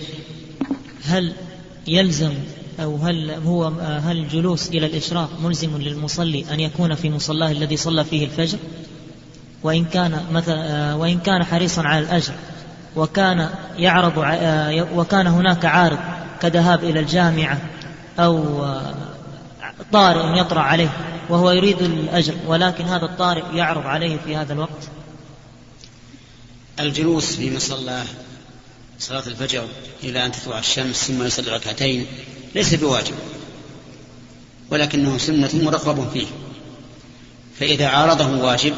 هل 1.04 1.34
يلزم 1.86 2.32
أو 2.80 2.96
هل 2.96 3.30
هو 3.30 3.64
هل 3.80 4.18
الجلوس 4.18 4.68
إلى 4.68 4.86
الإشراق 4.86 5.30
ملزم 5.42 5.76
للمصلي 5.78 6.44
أن 6.50 6.60
يكون 6.60 6.94
في 6.94 7.10
مصلاه 7.10 7.50
الذي 7.50 7.76
صلى 7.76 8.04
فيه 8.04 8.24
الفجر؟ 8.24 8.58
وإن 9.62 9.84
كان 9.84 10.24
مثلا 10.32 10.94
وإن 10.94 11.18
كان 11.18 11.44
حريصا 11.44 11.82
على 11.82 12.04
الأجر 12.04 12.32
وكان 12.96 13.48
يعرض 13.78 14.12
وكان 14.94 15.26
هناك 15.26 15.64
عارض 15.64 15.98
كذهاب 16.40 16.84
إلى 16.84 17.00
الجامعة 17.00 17.58
أو 18.18 18.64
طارئ 19.92 20.40
يطرأ 20.40 20.60
عليه 20.60 20.88
وهو 21.28 21.50
يريد 21.50 21.82
الأجر 21.82 22.34
ولكن 22.46 22.84
هذا 22.84 23.04
الطارئ 23.04 23.42
يعرض 23.54 23.86
عليه 23.86 24.16
في 24.26 24.36
هذا 24.36 24.52
الوقت؟ 24.52 24.88
الجلوس 26.80 27.36
في 27.36 27.56
مصلى 27.56 28.02
صلاة 28.98 29.26
الفجر 29.26 29.68
إلى 30.02 30.26
أن 30.26 30.32
تطلع 30.32 30.58
الشمس 30.58 30.96
ثم 31.04 31.22
يصلي 31.22 31.50
ركعتين 31.50 32.06
ليس 32.54 32.74
بواجب 32.74 33.14
ولكنه 34.70 35.18
سنة 35.18 35.50
مرغب 35.54 36.10
فيه. 36.12 36.26
فإذا 37.60 37.86
عارضه 37.86 38.44
واجب 38.44 38.74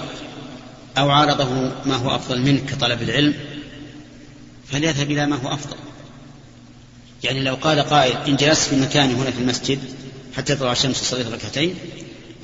أو 0.99 1.11
عارضه 1.11 1.49
ما 1.85 1.97
هو 1.97 2.15
أفضل 2.15 2.41
منه 2.41 2.61
كطلب 2.67 3.03
العلم 3.03 3.35
فليذهب 4.73 5.11
إلى 5.11 5.27
ما 5.27 5.37
هو 5.37 5.55
أفضل. 5.55 5.77
يعني 7.25 7.43
لو 7.43 7.55
قال 7.55 7.81
قائل 7.81 8.17
إن 8.29 8.37
جلست 8.37 8.69
في 8.69 8.77
مكاني 8.77 9.15
هنا 9.15 9.31
في 9.31 9.39
المسجد 9.39 9.79
حتى 10.37 10.55
تطلع 10.55 10.73
الشمس 10.73 11.03
وصليت 11.03 11.27
ركعتين 11.27 11.75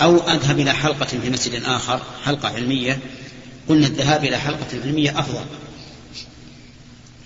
أو 0.02 0.16
أذهب 0.16 0.60
إلى 0.60 0.72
حلقة 0.72 1.06
في 1.06 1.30
مسجد 1.30 1.62
آخر 1.64 2.00
حلقة 2.24 2.48
علمية 2.48 2.98
قلنا 3.68 3.86
الذهاب 3.86 4.24
إلى 4.24 4.38
حلقة 4.38 4.66
علمية 4.84 5.18
أفضل. 5.20 5.44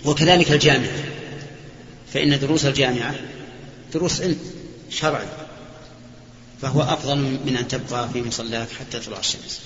وكذلك 0.05 0.51
الجامعة. 0.51 1.03
فإن 2.13 2.39
دروس 2.39 2.65
الجامعة 2.65 3.15
دروس 3.93 4.21
علم 4.21 4.39
شرعي 4.89 5.27
فهو 6.61 6.81
أفضل 6.81 7.17
من 7.17 7.57
أن 7.57 7.67
تبقى 7.67 8.09
في 8.09 8.21
مصلاك 8.21 8.67
حتى 8.79 8.99
تطلع 8.99 9.19
الشمس. 9.19 9.59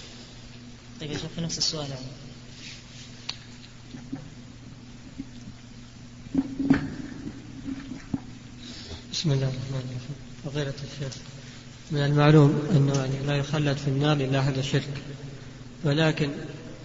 طيب 1.01 1.11
يا 1.11 1.17
شيخ 1.17 1.25
في 1.35 1.41
نفس 1.41 1.57
السؤال 1.57 1.89
يعني. 1.89 2.05
بسم 9.13 9.31
الله 9.31 9.43
الرحمن 9.43 9.81
الرحيم. 9.89 10.15
فضيلة 10.45 10.73
الشيخ 10.93 11.17
من 11.91 12.05
المعلوم 12.05 12.61
أنه 12.71 12.93
يعني 12.95 13.27
لا 13.27 13.35
يخلد 13.35 13.77
في 13.77 13.87
النار 13.87 14.17
إلا 14.17 14.39
أهل 14.39 14.59
الشرك 14.59 14.89
ولكن 15.83 16.29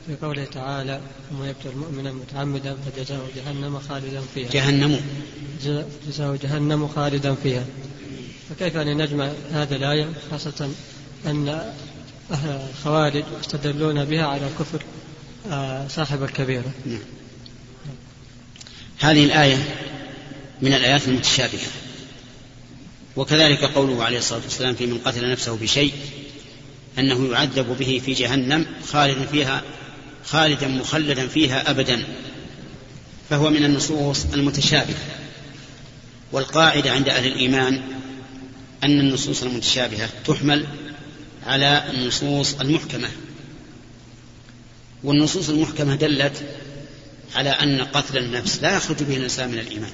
في 0.06 0.16
قوله 0.22 0.44
تعالى 0.44 1.00
ثم 1.30 1.44
يقتل 1.44 1.76
مؤمنا 1.76 2.12
متعمدا 2.12 2.76
فجزاؤه 2.76 3.28
جهنم 3.36 3.78
خالدا 3.78 4.22
فيها. 4.34 4.50
جهنم. 4.50 5.00
جزاؤه 6.08 6.38
جهنم 6.42 6.88
خالدا 6.88 7.34
فيها. 7.34 7.64
فكيف 8.50 8.76
أن 8.76 9.02
نجمع 9.02 9.30
هذه 9.52 9.76
الآية 9.76 10.08
خاصة 10.30 10.70
أن 11.26 11.72
الخوارج 12.30 13.24
يستدلون 13.40 14.04
بها 14.04 14.26
على 14.26 14.48
كفر 14.58 14.82
آه، 15.50 15.88
صاحب 15.88 16.22
الكبيرة؟ 16.22 16.70
نعم. 16.86 16.98
هذه 18.98 19.24
الآية 19.24 19.56
من 20.62 20.72
الآيات 20.72 21.08
المتشابهة. 21.08 21.68
وكذلك 23.16 23.64
قوله 23.64 24.04
عليه 24.04 24.18
الصلاة 24.18 24.40
والسلام 24.42 24.74
في 24.74 24.86
من 24.86 24.98
قتل 24.98 25.30
نفسه 25.30 25.56
بشيء 25.56 25.92
أنه 26.98 27.32
يعذب 27.32 27.76
به 27.78 28.02
في 28.04 28.12
جهنم 28.12 28.66
خالدا 28.92 29.26
فيها 29.26 29.62
خالدا 30.26 30.68
مخلدا 30.68 31.28
فيها 31.28 31.70
أبدا 31.70 32.04
فهو 33.30 33.50
من 33.50 33.64
النصوص 33.64 34.24
المتشابهة. 34.32 34.96
والقاعدة 36.32 36.92
عند 36.92 37.08
أهل 37.08 37.26
الإيمان 37.26 37.82
أن 38.84 39.00
النصوص 39.00 39.42
المتشابهة 39.42 40.08
تحمل 40.24 40.66
على 41.46 41.84
النصوص 41.90 42.54
المحكمة. 42.60 43.08
والنصوص 45.04 45.48
المحكمة 45.48 45.94
دلت 45.94 46.42
على 47.34 47.50
أن 47.50 47.80
قتل 47.80 48.18
النفس 48.18 48.62
لا 48.62 48.76
يخرج 48.76 49.02
به 49.02 49.16
الإنسان 49.16 49.48
من 49.48 49.58
الإيمان. 49.58 49.92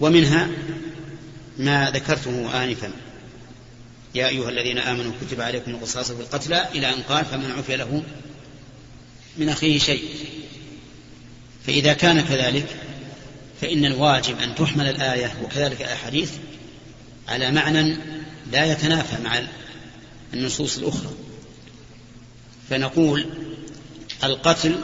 ومنها 0.00 0.48
ما 1.58 1.90
ذكرته 1.90 2.64
آنفا. 2.64 2.90
يا 4.14 4.28
أيها 4.28 4.50
الذين 4.50 4.78
آمنوا 4.78 5.12
كتب 5.20 5.40
عليكم 5.40 5.70
القصاص 5.70 6.12
في 6.12 6.20
القتلى 6.20 6.68
إلى 6.74 6.94
أن 6.94 7.02
قال 7.08 7.24
فمن 7.24 7.50
عفي 7.50 7.76
له 7.76 8.02
من 9.38 9.48
أخيه 9.48 9.78
شيء. 9.78 10.04
فإذا 11.66 11.92
كان 11.92 12.20
كذلك 12.20 12.66
فإن 13.60 13.84
الواجب 13.84 14.40
أن 14.40 14.54
تحمل 14.54 14.86
الآية 14.86 15.34
وكذلك 15.44 15.80
الأحاديث 15.80 16.32
على 17.28 17.50
معنى 17.50 17.96
لا 18.52 18.64
يتنافى 18.64 19.22
مع 19.22 19.42
النصوص 20.34 20.78
الأخرى. 20.78 21.10
فنقول 22.70 23.26
القتل 24.24 24.80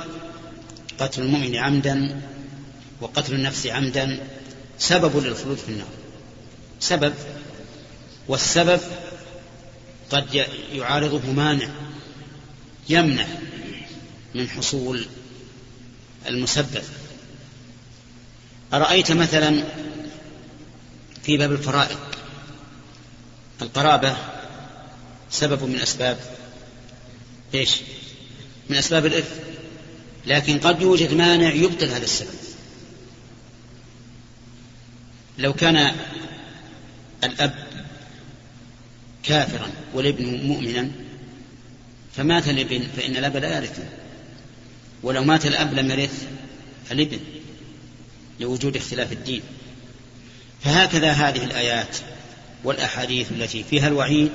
قتل 0.98 1.22
المؤمن 1.22 1.56
عمدا 1.56 2.20
وقتل 3.00 3.34
النفس 3.34 3.66
عمدا 3.66 4.18
سبب 4.78 5.16
للخلود 5.16 5.56
في 5.56 5.68
النار. 5.68 5.88
سبب 6.80 7.14
والسبب 8.28 8.80
قد 10.10 10.46
يعارضه 10.72 11.32
مانع 11.32 11.68
يمنع 12.88 13.26
من 14.34 14.48
حصول 14.48 15.06
المسبب. 16.26 16.82
أرأيت 18.74 19.12
مثلا 19.12 19.64
في 21.22 21.36
باب 21.36 21.52
الفرائض؟ 21.52 21.98
القرابة 23.62 24.16
سبب 25.30 25.64
من 25.64 25.76
أسباب 25.76 26.18
إيش؟ 27.54 27.76
من 28.68 28.76
أسباب 28.76 29.06
الإرث. 29.06 29.40
لكن 30.26 30.58
قد 30.58 30.82
يوجد 30.82 31.14
مانع 31.14 31.52
يبطل 31.54 31.88
هذا 31.88 32.04
السبب. 32.04 32.38
لو 35.38 35.52
كان 35.52 35.96
الأب 37.24 37.54
كافرا 39.22 39.70
والابن 39.94 40.46
مؤمنا 40.46 40.90
فمات 42.16 42.48
الابن 42.48 42.86
فإن 42.96 43.16
الأب 43.16 43.36
لا 43.36 43.56
يرثه. 43.56 43.88
ولو 45.02 45.24
مات 45.24 45.46
الأب 45.46 45.74
لم 45.74 45.90
يرث 45.90 46.26
الابن 46.90 47.18
لوجود 48.40 48.76
اختلاف 48.76 49.12
الدين. 49.12 49.42
فهكذا 50.64 51.12
هذه 51.12 51.44
الآيات 51.44 51.96
والأحاديث 52.64 53.32
التي 53.32 53.64
فيها 53.64 53.88
الوعيد 53.88 54.30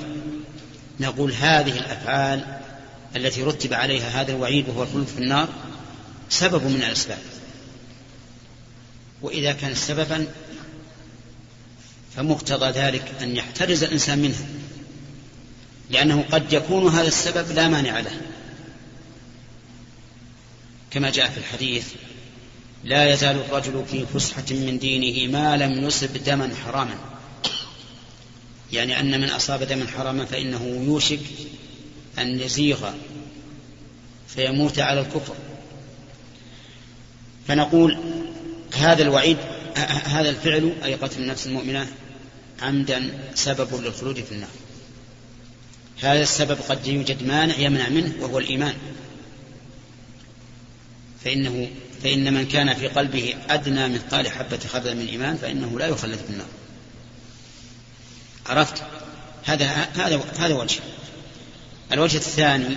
نقول 1.00 1.32
هذه 1.32 1.78
الأفعال 1.78 2.60
التي 3.16 3.44
رتب 3.44 3.74
عليها 3.74 4.22
هذا 4.22 4.32
الوعيد 4.32 4.70
وهو 4.70 4.84
الخلود 4.84 5.08
في 5.08 5.18
النار 5.18 5.50
سبب 6.30 6.64
من 6.64 6.76
الأسباب. 6.76 7.18
وإذا 9.22 9.52
كان 9.52 9.76
سببا 9.76 10.28
فمقتضى 12.16 12.80
ذلك 12.80 13.12
أن 13.22 13.36
يحترز 13.36 13.84
الإنسان 13.84 14.20
منها 14.20 14.46
لأنه 15.90 16.26
قد 16.32 16.54
يكون 16.54 16.94
هذا 16.94 17.08
السبب 17.08 17.52
لا 17.52 17.68
مانع 17.68 18.00
له. 18.00 18.22
كما 20.96 21.10
جاء 21.10 21.30
في 21.30 21.38
الحديث 21.38 21.88
لا 22.84 23.14
يزال 23.14 23.36
الرجل 23.36 23.86
في 23.92 24.06
فسحة 24.06 24.46
من 24.52 24.80
دينه 24.80 25.32
ما 25.32 25.58
لم 25.58 25.84
يصب 25.84 26.14
دما 26.14 26.56
حراما. 26.66 26.96
يعني 28.72 29.00
أن 29.00 29.22
من 29.22 29.30
أصاب 29.30 29.64
دما 29.64 29.88
حراما 29.88 30.26
فإنه 30.26 30.84
يوشك 30.86 31.20
أن 32.20 32.40
يزيغ 32.40 32.90
فيموت 34.28 34.80
على 34.80 35.00
الكفر. 35.00 35.36
فنقول 37.48 37.98
هذا 38.74 39.04
الوعيد 39.04 39.38
هذا 40.06 40.30
الفعل 40.30 40.74
أي 40.84 40.96
قتل 40.96 41.22
النفس 41.22 41.48
المؤمنة 41.48 41.88
عمدا 42.62 43.30
سبب 43.34 43.82
للخلود 43.82 44.16
في 44.16 44.32
النار. 44.32 44.50
هذا 46.00 46.22
السبب 46.22 46.58
قد 46.70 46.88
يوجد 46.88 47.24
مانع 47.24 47.58
يمنع 47.58 47.90
منه 47.90 48.14
وهو 48.22 48.38
الإيمان. 48.40 48.76
فإنه 51.26 51.70
فإن 52.04 52.34
من 52.34 52.48
كان 52.48 52.74
في 52.74 52.88
قلبه 52.88 53.36
أدنى 53.50 53.88
مثقال 53.88 54.32
حبة 54.32 54.60
خردل 54.68 54.96
من 54.96 55.08
إيمان 55.08 55.38
فإنه 55.38 55.80
لا 55.80 55.88
يخلد 55.88 56.18
في 56.18 56.30
النار. 56.30 56.48
عرفت؟ 58.46 58.84
هذا 59.46 59.68
هذا 59.96 60.24
هذا 60.40 60.56
وجه 60.56 60.80
الوجه. 61.92 62.18
الثاني 62.18 62.76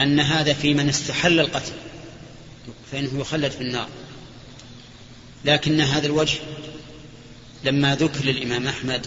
أن 0.00 0.20
هذا 0.20 0.52
في 0.52 0.74
من 0.74 0.88
استحل 0.88 1.40
القتل 1.40 1.72
فإنه 2.92 3.20
يخلد 3.20 3.50
في 3.50 3.60
النار. 3.60 3.88
لكن 5.44 5.80
هذا 5.80 6.06
الوجه 6.06 6.38
لما 7.64 7.94
ذكر 7.94 8.24
للإمام 8.24 8.66
أحمد 8.66 9.06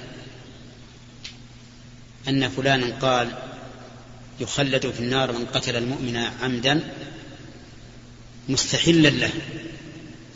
أن 2.28 2.50
فلانا 2.50 2.96
قال 3.02 3.38
يخلد 4.40 4.92
في 4.92 5.00
النار 5.00 5.32
من 5.32 5.46
قتل 5.46 5.76
المؤمن 5.76 6.18
عمدا 6.18 6.94
مستحلا 8.50 9.10
له. 9.10 9.32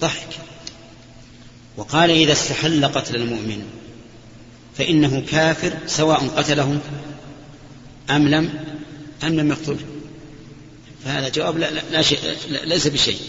ضحك. 0.02 0.28
وقال 1.78 2.10
إذا 2.12 2.32
استحل 2.32 2.86
قتل 2.86 3.16
المؤمن 3.16 3.64
فإنه 4.78 5.24
كافر 5.32 5.74
سواء 5.88 6.28
قتله 6.28 6.80
أم 8.10 8.28
لم 8.28 8.66
أم 9.24 9.40
لم 9.40 9.50
يقتله 9.50 9.86
فهذا 11.06 11.30
جواب 11.30 11.58
لا, 11.58 11.72
لا, 11.92 12.02
شيء 12.02 12.20
لا 12.50 12.66
ليس 12.66 12.88
بشيء. 12.88 13.20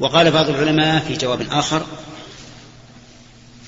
وقال 0.00 0.30
بعض 0.30 0.48
العلماء 0.48 1.04
في 1.08 1.16
جواب 1.16 1.46
آخر 1.50 1.86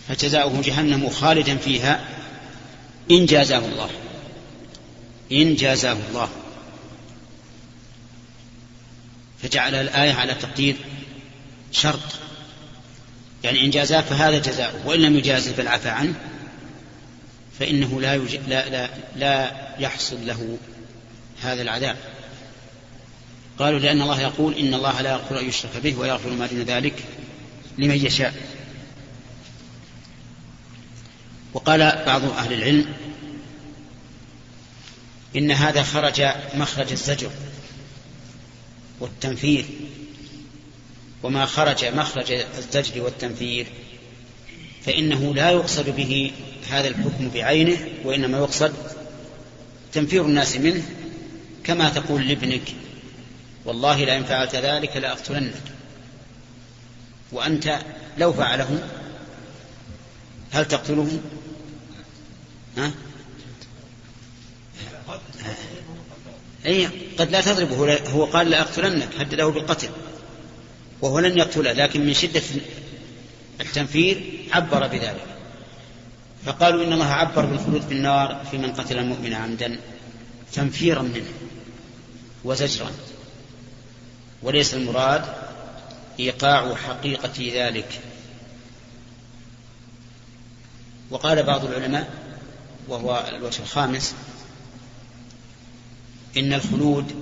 فجزاؤه 0.08 0.60
جهنم 0.60 1.08
خالدا 1.08 1.56
فيها 1.56 2.04
إن 3.10 3.26
جازاه 3.26 3.58
الله. 3.58 3.90
إن 5.32 5.54
جازاه 5.54 5.96
الله. 6.10 6.28
فجعل 9.42 9.74
الآية 9.74 10.12
على 10.12 10.34
تقدير 10.34 10.76
شرط. 11.72 12.00
يعني 13.44 13.64
إن 13.64 13.70
جازاه 13.70 14.00
فهذا 14.00 14.38
جزاؤه 14.38 14.86
وإن 14.86 15.00
لم 15.00 15.16
يجازه 15.16 15.56
بل 15.56 15.68
عفى 15.68 15.88
عنه 15.88 16.14
فإنه 17.58 18.00
لا, 18.00 18.14
يج... 18.14 18.36
لا, 18.48 18.68
لا, 18.68 18.90
لا 19.16 19.52
يحصل 19.78 20.26
له 20.26 20.58
هذا 21.42 21.62
العذاب. 21.62 21.96
قالوا 23.58 23.78
لأن 23.78 24.02
الله 24.02 24.20
يقول 24.20 24.54
إن 24.54 24.74
الله 24.74 25.00
لا 25.00 25.10
يغفر 25.10 25.40
أن 25.40 25.48
يشرك 25.48 25.76
به 25.76 25.96
ويغفر 25.98 26.30
ما 26.30 26.46
دون 26.46 26.62
ذلك 26.62 27.04
لمن 27.78 28.06
يشاء. 28.06 28.34
وقال 31.54 32.02
بعض 32.06 32.24
أهل 32.24 32.52
العلم 32.52 32.94
إن 35.36 35.50
هذا 35.50 35.82
خرج 35.82 36.22
مخرج 36.54 36.92
الزجر. 36.92 37.30
والتنفير 39.00 39.64
وما 41.22 41.46
خرج 41.46 41.84
مخرج 41.84 42.32
الزجر 42.32 43.02
والتنفير 43.02 43.66
فإنه 44.82 45.34
لا 45.34 45.50
يقصد 45.50 45.90
به 45.90 46.32
هذا 46.70 46.88
الحكم 46.88 47.28
بعينه 47.28 47.78
وإنما 48.04 48.38
يقصد 48.38 48.74
تنفير 49.92 50.24
الناس 50.24 50.56
منه 50.56 50.82
كما 51.64 51.88
تقول 51.88 52.28
لابنك. 52.28 52.74
والله 53.64 54.04
لئن 54.04 54.24
فعلت 54.24 54.56
ذلك 54.56 54.96
لأقتلنك. 54.96 55.62
وأنت 57.32 57.78
لو 58.18 58.32
فعله 58.32 58.88
هل 60.52 60.64
تقتله؟ 60.64 61.20
ها؟ 62.76 62.92
أي 66.68 66.88
قد 67.18 67.30
لا 67.30 67.40
تضربه 67.40 67.98
هو 68.10 68.24
قال 68.24 68.50
لأقتلنك 68.50 69.08
هدده 69.18 69.48
بالقتل. 69.48 69.88
وهو 71.02 71.18
لن 71.18 71.38
يقتله 71.38 71.72
لكن 71.72 72.06
من 72.06 72.14
شدة 72.14 72.42
التنفير 73.60 74.46
عبر 74.52 74.86
بذلك. 74.86 75.26
فقالوا 76.44 76.84
إن 76.84 76.92
الله 76.92 77.12
عبر 77.12 77.44
بالخلود 77.44 77.82
في 77.82 77.92
النار 77.92 78.46
في 78.50 78.58
من 78.58 78.72
قتل 78.72 78.98
المؤمن 78.98 79.32
عمدا 79.32 79.78
تنفيرا 80.52 81.02
منه 81.02 81.32
وزجرا. 82.44 82.90
وليس 84.42 84.74
المراد 84.74 85.24
إيقاع 86.20 86.74
حقيقة 86.74 87.52
ذلك. 87.54 88.00
وقال 91.10 91.42
بعض 91.42 91.64
العلماء 91.64 92.10
وهو 92.88 93.24
الوجه 93.28 93.62
الخامس 93.62 94.14
إن 96.36 96.52
الخلود 96.52 97.12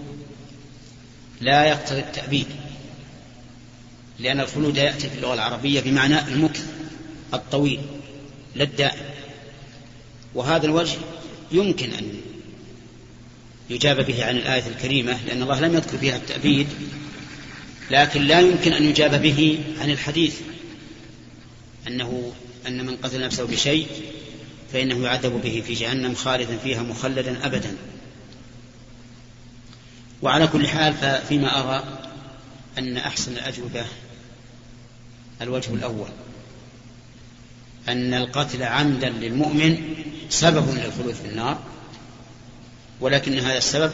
لا 1.40 1.64
يقتضي 1.64 2.00
التأبيد 2.00 2.46
لأن 4.18 4.40
الخلود 4.40 4.76
يأتي 4.76 5.08
في 5.08 5.14
اللغة 5.14 5.34
العربية 5.34 5.80
بمعنى 5.80 6.28
المكث 6.28 6.66
الطويل 7.34 7.80
لا 8.54 8.64
الدائم. 8.64 9.06
وهذا 10.34 10.66
الوجه 10.66 10.98
يمكن 11.52 11.90
أن 11.90 12.20
يجاب 13.70 14.06
به 14.06 14.24
عن 14.24 14.36
الآية 14.36 14.66
الكريمة 14.66 15.18
لأن 15.26 15.42
الله 15.42 15.60
لم 15.60 15.74
يذكر 15.74 15.98
فيها 15.98 16.16
التأبيد 16.16 16.66
لكن 17.90 18.22
لا 18.22 18.40
يمكن 18.40 18.72
أن 18.72 18.84
يجاب 18.84 19.22
به 19.22 19.58
عن 19.80 19.90
الحديث 19.90 20.40
أنه 21.88 22.32
أن 22.66 22.86
من 22.86 22.96
قتل 22.96 23.24
نفسه 23.24 23.46
بشيء 23.46 23.86
فإنه 24.72 25.04
يعذب 25.04 25.40
به 25.44 25.62
في 25.66 25.74
جهنم 25.74 26.14
خالدا 26.14 26.56
فيها 26.56 26.82
مخلدا 26.82 27.46
أبدا. 27.46 27.76
وعلى 30.26 30.46
كل 30.46 30.68
حال 30.68 31.22
فيما 31.28 31.60
أرى 31.60 31.84
أن 32.78 32.96
أحسن 32.96 33.32
الأجوبة 33.32 33.84
الوجه 35.42 35.74
الأول 35.74 36.08
أن 37.88 38.14
القتل 38.14 38.62
عمدا 38.62 39.08
للمؤمن 39.08 39.94
سبب 40.28 40.74
للخلود 40.74 41.14
في 41.14 41.28
النار 41.28 41.58
ولكن 43.00 43.38
هذا 43.38 43.58
السبب 43.58 43.92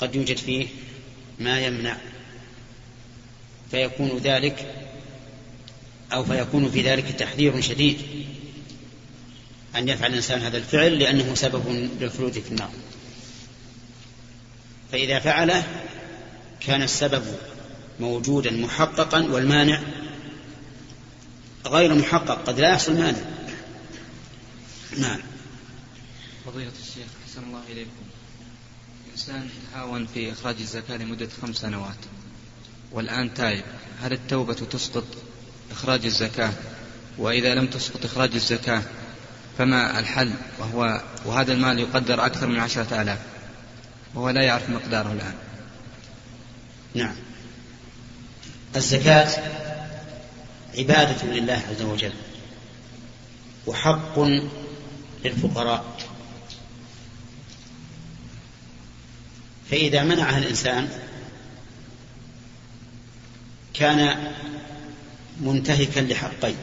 قد 0.00 0.14
يوجد 0.14 0.36
فيه 0.36 0.66
ما 1.38 1.60
يمنع 1.60 1.96
فيكون 3.70 4.18
ذلك 4.18 4.74
أو 6.12 6.24
فيكون 6.24 6.70
في 6.70 6.82
ذلك 6.82 7.04
تحذير 7.04 7.60
شديد 7.60 7.98
أن 9.76 9.88
يفعل 9.88 10.10
الإنسان 10.10 10.40
هذا 10.40 10.56
الفعل 10.56 10.98
لأنه 10.98 11.34
سبب 11.34 11.90
للخلود 12.00 12.32
في 12.32 12.50
النار. 12.50 12.70
فإذا 14.92 15.18
فعله 15.18 15.66
كان 16.60 16.82
السبب 16.82 17.24
موجودا 18.00 18.50
محققا 18.50 19.24
والمانع 19.24 19.80
غير 21.66 21.94
محقق 21.94 22.42
قد 22.46 22.60
لا 22.60 22.68
يحصل 22.68 22.94
مانع. 22.94 23.18
نعم. 24.98 25.20
فضيلة 26.46 26.72
الشيخ 26.82 27.06
أحسن 27.28 27.42
الله 27.42 27.60
إليكم. 27.72 27.90
إنسان 29.12 29.48
تهاون 29.72 30.06
في 30.06 30.32
إخراج 30.32 30.56
الزكاة 30.60 30.96
لمدة 30.96 31.28
خمس 31.42 31.56
سنوات. 31.56 31.96
والآن 32.92 33.34
تائب 33.34 33.64
هل 34.02 34.12
التوبة 34.12 34.54
تسقط 34.54 35.04
إخراج 35.70 36.04
الزكاة؟ 36.04 36.52
وإذا 37.18 37.54
لم 37.54 37.66
تسقط 37.66 38.04
إخراج 38.04 38.34
الزكاة 38.34 38.82
فما 39.58 39.98
الحل؟ 39.98 40.32
وهو 40.58 41.02
وهذا 41.24 41.52
المال 41.52 41.78
يقدر 41.78 42.26
أكثر 42.26 42.46
من 42.46 42.58
عشرة 42.58 43.02
آلاف. 43.02 43.18
وهو 44.16 44.30
لا 44.30 44.42
يعرف 44.42 44.70
مقداره 44.70 45.12
الآن. 45.12 45.34
نعم. 46.94 47.16
الزكاة 48.76 49.42
عبادة 50.78 51.26
لله 51.26 51.62
عز 51.70 51.82
وجل 51.82 52.12
وحق 53.66 54.20
للفقراء. 55.24 55.84
فإذا 59.70 60.02
منعها 60.02 60.38
الإنسان 60.38 60.88
كان 63.74 64.32
منتهكا 65.40 66.00
لحقين 66.00 66.56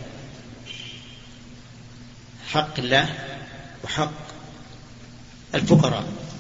حق 2.48 2.80
الله 2.80 3.10
وحق 3.84 4.12
الفقراء. 5.56 6.33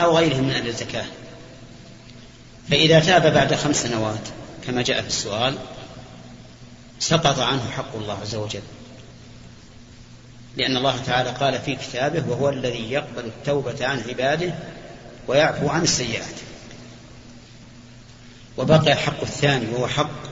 أو 0.00 0.16
غيرهم 0.16 0.44
من 0.44 0.50
أهل 0.50 0.68
الزكاة. 0.68 1.04
فإذا 2.70 3.00
تاب 3.00 3.34
بعد 3.34 3.54
خمس 3.54 3.82
سنوات 3.82 4.28
كما 4.66 4.82
جاء 4.82 5.00
في 5.00 5.08
السؤال 5.08 5.58
سقط 7.00 7.38
عنه 7.38 7.70
حق 7.70 7.96
الله 7.96 8.18
عز 8.20 8.34
وجل. 8.34 8.62
لأن 10.56 10.76
الله 10.76 10.96
تعالى 10.96 11.30
قال 11.30 11.60
في 11.60 11.76
كتابه 11.76 12.30
وهو 12.30 12.48
الذي 12.48 12.92
يقبل 12.92 13.24
التوبة 13.24 13.86
عن 13.86 14.00
عباده 14.08 14.54
ويعفو 15.28 15.68
عن 15.68 15.82
السيئات. 15.82 16.34
وبقي 18.56 18.92
الحق 18.92 19.20
الثاني 19.22 19.66
وهو 19.74 19.86
حق 19.86 20.22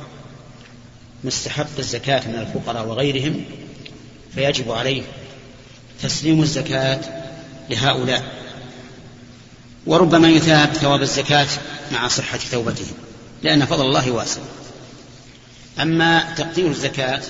مستحق 1.25 1.79
الزكاة 1.79 2.29
من 2.29 2.35
الفقراء 2.35 2.87
وغيرهم 2.87 3.45
فيجب 4.35 4.73
عليه 4.73 5.03
تسليم 6.03 6.43
الزكاة 6.43 7.01
لهؤلاء. 7.71 8.40
وربما 9.87 10.29
يثاب 10.29 10.75
ثواب 10.75 11.03
الزكاة 11.03 11.49
مع 11.93 12.09
صحة 12.09 12.39
توبتهم 12.51 12.95
لأن 13.43 13.67
فضل 13.67 13.87
الله 13.87 14.11
واسع. 14.11 14.41
أما 15.81 16.35
تقدير 16.35 16.71
الزكاة 16.71 17.23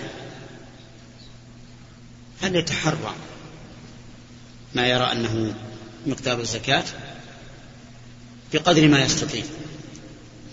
فليتحرى. 2.40 3.14
ما 4.74 4.86
يرى 4.86 5.12
أنه 5.12 5.54
مقدار 6.06 6.40
الزكاة 6.40 6.84
بقدر 8.52 8.88
ما 8.88 9.02
يستطيع 9.02 9.44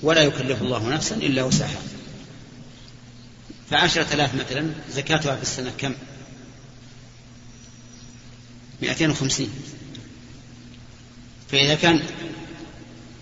ولا 0.04 0.22
يكلف 0.22 0.62
الله 0.62 0.90
نفسا 0.90 1.16
إلا 1.16 1.44
وسعها. 1.44 1.82
فعشرة 3.70 4.14
آلاف 4.14 4.36
مثلا 4.36 4.72
زكاتها 4.92 5.36
في 5.36 5.42
السنة 5.42 5.72
كم؟ 5.78 5.94
مئتين 8.82 9.10
وخمسين. 9.10 9.50
فإذا 11.52 11.76
كان 11.76 12.04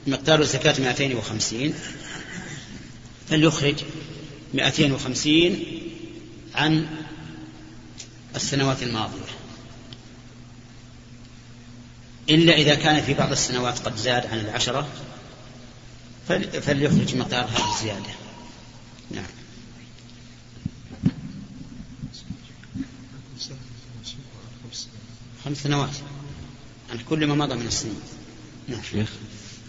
مقدار 0.07 0.41
الزكاة 0.41 0.81
مئتين 0.81 1.15
وخمسين 1.15 1.73
فليخرج 3.29 3.75
مئتين 4.53 4.91
وخمسين 4.91 5.63
عن 6.55 6.87
السنوات 8.35 8.83
الماضية. 8.83 9.35
إلا 12.29 12.53
إذا 12.53 12.75
كان 12.75 13.03
في 13.03 13.13
بعض 13.13 13.31
السنوات 13.31 13.79
قد 13.79 13.97
زاد 13.97 14.25
عن 14.25 14.39
العشرة 14.39 14.87
فليخرج 16.61 17.15
مقدار 17.15 17.45
هذه 17.45 17.73
الزيادة. 17.75 18.09
نعم. 19.11 19.25
خمس 25.45 25.57
سنوات. 25.57 25.95
عن 26.91 26.99
كل 27.09 27.27
ما 27.27 27.35
مضى 27.35 27.55
من 27.55 27.67
السنين. 27.67 28.01
نعم 28.67 28.79
شيخ 28.91 29.09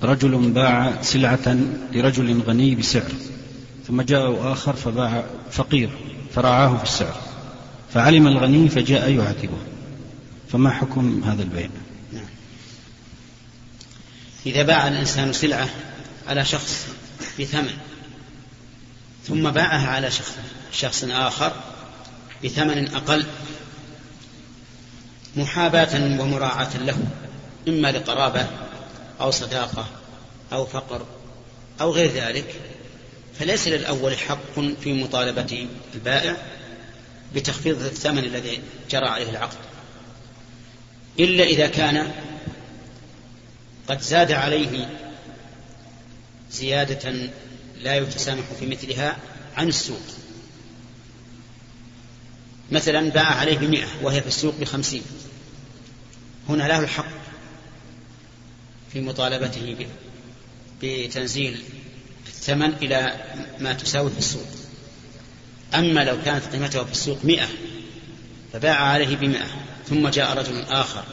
رجل 0.03 0.51
باع 0.51 1.03
سلعة 1.03 1.57
لرجل 1.93 2.41
غني 2.41 2.75
بسعر 2.75 3.13
ثم 3.87 4.03
جاء 4.03 4.53
آخر 4.53 4.77
فباع 4.77 5.25
فقير 5.51 5.91
فراعاه 6.35 6.77
في 6.77 6.85
السعر 6.85 7.17
فعلم 7.95 8.27
الغني 8.27 8.69
فجاء 8.69 9.11
يعاتبه 9.11 9.59
فما 10.53 10.71
حكم 10.71 11.25
هذا 11.25 11.43
البيع 11.43 11.69
نعم. 12.13 12.25
إذا 14.47 14.63
باع 14.63 14.89
الإنسان 14.89 15.33
سلعة 15.33 15.69
على 16.29 16.45
شخص 16.45 16.87
بثمن 17.41 17.77
ثم 19.27 19.51
باعها 19.51 19.89
على 19.89 20.11
شخص, 20.11 20.35
شخص 20.73 21.05
آخر 21.05 21.53
بثمن 22.45 22.95
أقل 22.95 23.27
محاباة 25.37 26.21
ومراعاة 26.21 26.77
له 26.77 26.99
إما 27.69 27.93
لقرابة 27.93 28.47
أو 29.21 29.31
صداقة 29.31 29.89
أو 30.53 30.67
فقر 30.67 31.07
أو 31.81 31.91
غير 31.91 32.11
ذلك 32.11 32.55
فليس 33.39 33.69
للأول 33.69 34.19
حق 34.19 34.61
في 34.81 34.93
مطالبة 34.93 35.69
البائع 35.95 36.37
بتخفيض 37.35 37.83
الثمن 37.83 38.19
الذي 38.19 38.61
جرى 38.91 39.07
عليه 39.07 39.31
العقد. 39.31 39.59
إلا 41.19 41.45
إذا 41.45 41.67
كان 41.67 42.13
قد 43.89 44.01
زاد 44.01 44.33
عليه 44.33 44.89
زيادة 46.51 47.13
لا 47.83 47.97
يتسامح 47.97 48.45
في 48.61 48.67
مثلها 48.67 49.17
عن 49.57 49.69
السوق. 49.69 50.03
مثلا 52.73 53.11
باع 53.11 53.27
عليه 53.27 53.59
بمئة 53.59 53.87
وهي 54.03 54.21
في 54.21 54.29
السوق 54.29 54.55
بخمسين. 54.61 55.03
هنا 56.49 56.63
له 56.63 56.79
الحق 56.79 57.06
في 58.97 59.03
مطالبته 59.03 59.87
بتنزيل 60.83 61.63
الثمن 62.27 62.73
إلى 62.83 63.25
ما 63.61 63.73
تساوي 63.73 64.11
في 64.11 64.19
السوق. 64.19 64.47
أما 65.75 66.05
لو 66.05 66.17
كانت 66.25 66.45
قيمته 66.45 66.85
في 66.85 66.93
السوق 66.93 67.25
مئة 67.25 67.49
فباع 68.53 68.75
عليه 68.75 69.17
بمئة 69.17 69.47
ثم 69.89 70.09
جاء 70.09 70.39
رجل 70.39 70.61
آخر 70.61 71.05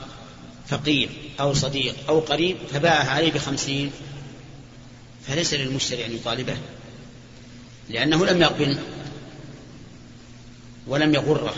فقير 0.68 1.10
أو 1.40 1.54
صديق 1.54 1.96
أو 2.10 2.20
قريب 2.20 2.58
فباعها 2.74 3.10
عليه 3.10 3.32
بخمسين. 3.32 3.92
فليس 5.28 5.54
للمشتري 5.54 6.06
أن 6.06 6.16
يطالبه 6.16 6.58
لأنه 7.90 8.26
لم 8.26 8.42
يقبل 8.42 8.78
ولم 10.88 11.14
يغره 11.14 11.56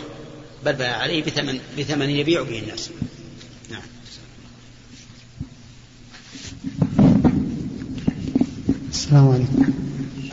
بل 0.66 0.74
باع 0.74 0.98
عليه 0.98 1.24
بثمن, 1.24 1.60
بثمن 1.78 2.10
يبيع 2.10 2.42
به 2.42 2.60
الناس. 2.60 2.90
السلام 9.06 9.30
عليكم. 9.30 9.74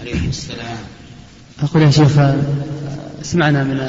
عليكم 0.00 0.28
السلام. 0.28 0.78
أقول 1.62 1.82
يا 1.82 1.90
شيخ 1.90 2.12
سمعنا 3.22 3.64
من 3.64 3.80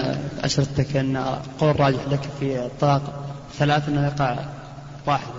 أشرتك 0.44 0.96
أن 0.96 1.18
قول 1.60 1.80
راجح 1.80 2.08
لك 2.12 2.20
في 2.40 2.66
الطلاق 2.66 3.34
ثلاث 3.60 3.90
أنه 3.90 4.06
يقع 4.06 4.46
واحدة 5.08 5.34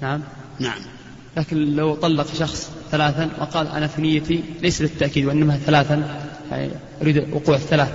نعم؟ 0.00 0.20
نعم. 0.60 0.78
لكن 1.36 1.56
لو 1.56 1.94
طلق 1.94 2.34
شخص 2.34 2.70
ثلاثا 2.90 3.30
وقال 3.40 3.68
أنا 3.68 3.86
في 3.86 4.02
نيتي 4.02 4.44
ليس 4.62 4.82
للتأكيد 4.82 5.24
وإنما 5.24 5.56
ثلاثا 5.56 6.20
يعني 6.50 6.70
أريد 7.02 7.32
وقوع 7.32 7.56
الثلاث 7.56 7.92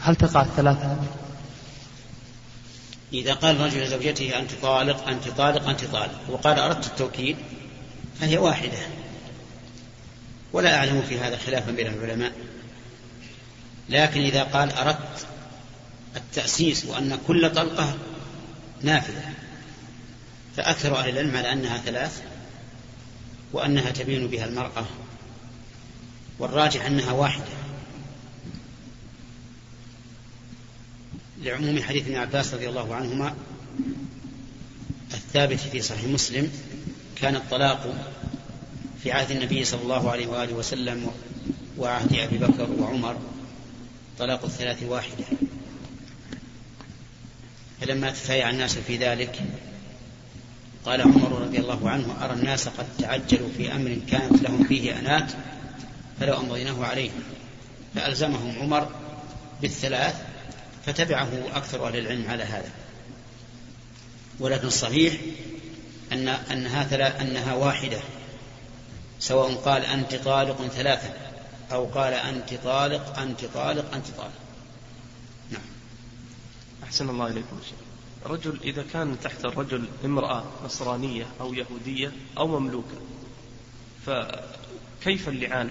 هل 0.00 0.16
تقع 0.16 0.42
الثلاثة؟ 0.42 0.96
إذا 3.12 3.34
قال 3.34 3.56
الرجل 3.56 3.82
لزوجته 3.82 4.38
أنت 4.38 4.50
طالق 4.62 5.08
أنت 5.08 5.28
طالق 5.28 5.68
أنت 5.68 5.84
طالق 5.84 6.20
وقال 6.30 6.58
أردت 6.58 6.86
التوكيد 6.86 7.36
فهي 8.20 8.38
واحدة. 8.38 9.01
ولا 10.52 10.76
أعلم 10.76 11.02
في 11.08 11.18
هذا 11.18 11.36
خلافا 11.36 11.70
بين 11.72 11.86
العلماء. 11.86 12.32
لكن 13.88 14.20
إذا 14.20 14.42
قال 14.42 14.72
أردت 14.72 15.26
التأسيس 16.16 16.84
وأن 16.84 17.18
كل 17.26 17.50
طلقة 17.50 17.98
نافذة 18.82 19.32
فأكثر 20.56 20.98
أهل 20.98 21.08
العلم 21.08 21.36
على 21.36 21.52
أنها 21.52 21.78
ثلاث 21.78 22.22
وأنها 23.52 23.90
تبين 23.90 24.26
بها 24.26 24.44
المرأة 24.44 24.86
والراجح 26.38 26.86
أنها 26.86 27.12
واحدة. 27.12 27.44
لعموم 31.42 31.82
حديث 31.82 32.06
ابن 32.06 32.16
عباس 32.16 32.54
رضي 32.54 32.68
الله 32.68 32.94
عنهما 32.94 33.34
الثابت 35.14 35.60
في 35.60 35.82
صحيح 35.82 36.04
مسلم 36.04 36.52
كان 37.16 37.36
الطلاق 37.36 37.94
في 39.02 39.12
عهد 39.12 39.30
النبي 39.30 39.64
صلى 39.64 39.82
الله 39.82 40.10
عليه 40.10 40.26
وآله 40.26 40.54
وسلم 40.54 41.10
وعهد 41.78 42.14
أبي 42.14 42.38
بكر 42.38 42.70
وعمر 42.78 43.16
طلاق 44.18 44.44
الثلاث 44.44 44.82
واحدة. 44.82 45.24
فلما 47.80 48.10
تفايع 48.10 48.50
الناس 48.50 48.78
في 48.78 48.96
ذلك 48.96 49.40
قال 50.84 51.00
عمر 51.00 51.42
رضي 51.42 51.58
الله 51.58 51.90
عنه 51.90 52.24
أرى 52.24 52.32
الناس 52.32 52.68
قد 52.68 52.86
تعجلوا 52.98 53.48
في 53.56 53.72
أمر 53.72 53.98
كانت 54.10 54.42
لهم 54.42 54.64
فيه 54.64 54.98
أنات 54.98 55.32
فلو 56.20 56.36
أمضيناه 56.36 56.84
عليهم. 56.84 57.22
فألزمهم 57.94 58.58
عمر 58.58 58.88
بالثلاث 59.62 60.14
فتبعه 60.86 61.30
أكثر 61.54 61.88
أهل 61.88 61.96
العلم 61.96 62.30
على 62.30 62.44
هذا. 62.44 62.70
ولكن 64.40 64.66
الصحيح 64.66 65.14
أن 66.12 66.28
أنها 66.28 67.20
أنها 67.20 67.54
واحدة. 67.54 68.00
سواء 69.22 69.54
قال 69.54 69.84
أنت 69.84 70.14
طالق 70.14 70.66
ثلاثة 70.66 71.14
أو 71.72 71.84
قال 71.84 72.14
أنت 72.14 72.54
طالق 72.54 73.18
أنت 73.18 73.44
طالق 73.44 73.94
أنت 73.94 74.06
طالق. 74.16 74.32
نعم. 75.50 75.62
أحسن 76.82 77.10
الله 77.10 77.26
إليكم. 77.26 77.58
شيخ 77.68 77.78
رجل 78.26 78.58
إذا 78.64 78.84
كان 78.92 79.20
تحت 79.20 79.44
الرجل 79.44 79.84
امرأة 80.04 80.44
نصرانية 80.64 81.26
أو 81.40 81.54
يهودية 81.54 82.12
أو 82.38 82.60
مملوكة 82.60 82.96
فكيف 84.06 85.28
اللعان؟ 85.28 85.70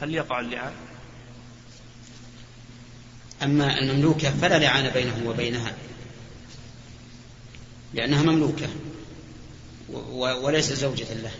هل 0.00 0.14
يقع 0.14 0.40
اللعان؟ 0.40 0.72
أما 3.42 3.78
المملوكة 3.78 4.30
فلا 4.30 4.58
لعان 4.58 4.90
بينه 4.90 5.22
وبينها 5.26 5.74
لأنها 7.94 8.22
مملوكة 8.22 8.68
وليس 10.42 10.72
زوجة 10.72 11.14
له. 11.14 11.32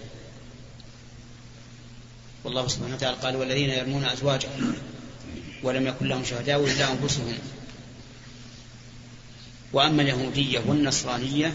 والله 2.53 2.69
سبحانه 2.69 2.95
وتعالى 2.95 3.17
قال 3.17 3.37
والذين 3.37 3.71
يرمون 3.71 4.05
أزواجهم 4.05 4.75
ولم 5.62 5.87
يكن 5.87 6.09
لهم 6.09 6.25
شهداء 6.25 6.65
إلا 6.65 6.93
أنفسهم. 6.93 7.38
وأما 9.73 10.03
اليهودية 10.03 10.61
والنصرانية 10.67 11.53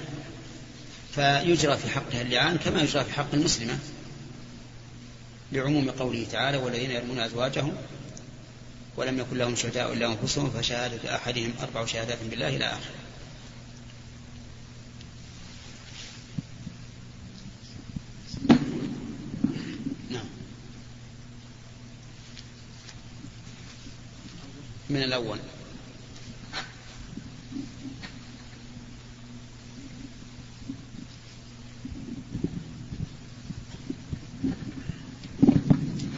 فيجرى 1.16 1.78
في 1.78 1.90
حقها 1.90 2.22
اللعان 2.22 2.58
كما 2.58 2.82
يجرى 2.82 3.04
في 3.04 3.14
حق 3.14 3.34
المسلمة 3.34 3.80
لعموم 5.52 5.92
قوله 5.92 6.26
تعالى 6.32 6.58
والذين 6.58 6.92
يرمون 6.92 7.20
أزواجهم 7.20 7.76
ولم 8.98 9.20
يكن 9.20 9.38
لهم 9.38 9.56
شهداء 9.56 9.94
إلا 9.94 10.06
أنفسهم 10.06 10.50
فشهادة 10.50 11.16
أحدهم 11.16 11.54
أربع 11.62 11.86
شهادات 11.86 12.18
بالله 12.30 12.48
إلى 12.48 12.66
آخره. 12.66 13.07
من 24.98 25.04
الأول. 25.04 25.38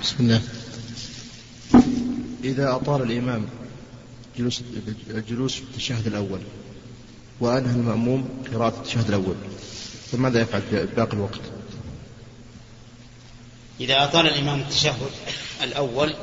بسم 0.02 0.15
الله. 0.20 0.42
إذا 2.44 2.76
أطال 2.76 3.02
الإمام 3.02 3.46
جلوس 4.38 4.62
الجلوس 5.10 5.56
في 5.56 5.62
التشهد 5.62 6.08
الأول 6.08 6.39
وأنهى 7.39 7.76
المأموم 7.76 8.44
قراءة 8.54 8.78
التشهد 8.78 9.08
الأول 9.08 9.36
فماذا 10.12 10.42
يفعل 10.42 10.62
في 10.62 10.86
باقي 10.96 11.13
الوقت؟ 11.13 11.42
إذا 13.80 14.04
أطال 14.04 14.28
الإمام 14.28 14.60
التشهد 14.60 15.12
الأول 15.63 16.15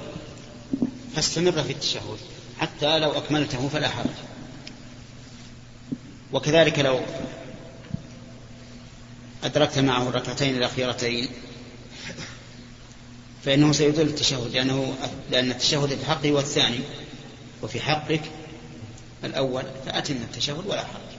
فاستمر 1.17 1.63
في 1.63 1.73
التشهد. 1.73 2.19
حتى 2.61 2.99
لو 2.99 3.11
أكملته 3.11 3.69
فلا 3.69 3.89
حرج. 3.89 4.07
وكذلك 6.33 6.79
لو 6.79 7.01
أدركت 9.45 9.79
معه 9.79 10.09
الركعتين 10.09 10.57
الأخيرتين 10.57 11.29
فإنه 13.45 13.73
سيدل 13.73 14.03
التشهد 14.03 14.53
لأنه 14.53 14.95
لأن 15.31 15.51
التشهد 15.51 15.99
في 15.99 16.07
حقه 16.07 16.31
هو 16.31 16.39
الثاني 16.39 16.81
وفي 17.63 17.81
حقك 17.81 18.21
الأول 19.25 19.65
فأتم 19.87 20.15
التشهد 20.15 20.67
ولا 20.67 20.85
حرج. 20.85 21.17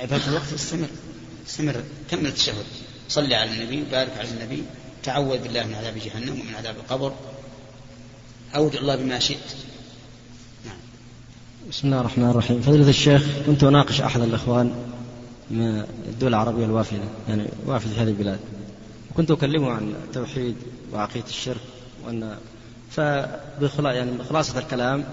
عبادة 0.00 0.28
الوقت 0.28 0.52
استمر 0.52 0.88
استمر 1.46 1.84
كمل 2.10 2.26
التشهد. 2.26 2.64
صلي 3.08 3.34
على 3.34 3.50
النبي 3.50 3.82
وبارك 3.82 4.18
على 4.18 4.28
النبي 4.28 4.62
تعوذ 5.02 5.38
بالله 5.38 5.66
من 5.66 5.74
عذاب 5.74 5.98
جهنم 5.98 6.40
ومن 6.40 6.54
عذاب 6.54 6.76
القبر. 6.76 7.14
أود 8.56 8.74
الله 8.74 8.96
بما 8.96 9.18
شئت. 9.18 9.56
نعم. 10.66 10.76
بسم 11.70 11.88
الله 11.88 12.00
الرحمن 12.00 12.30
الرحيم. 12.30 12.60
فضيلة 12.60 12.88
الشيخ 12.88 13.22
كنت 13.46 13.64
أناقش 13.64 14.00
أحد 14.00 14.20
الإخوان 14.20 14.74
من 15.50 15.84
الدول 16.08 16.28
العربية 16.28 16.64
الوافدة 16.64 17.00
يعني 17.28 17.48
وافد 17.66 17.98
هذه 17.98 18.08
البلاد 18.08 18.38
كنت 19.16 19.30
أكلمه 19.30 19.70
عن 19.70 19.94
التوحيد 20.04 20.56
وعقيدة 20.92 21.26
الشرك 21.26 21.60
وأن 22.06 22.36
فبخلا 22.90 23.92
يعني 23.92 24.10
بخلاصة 24.10 24.58
الكلام 24.58 25.04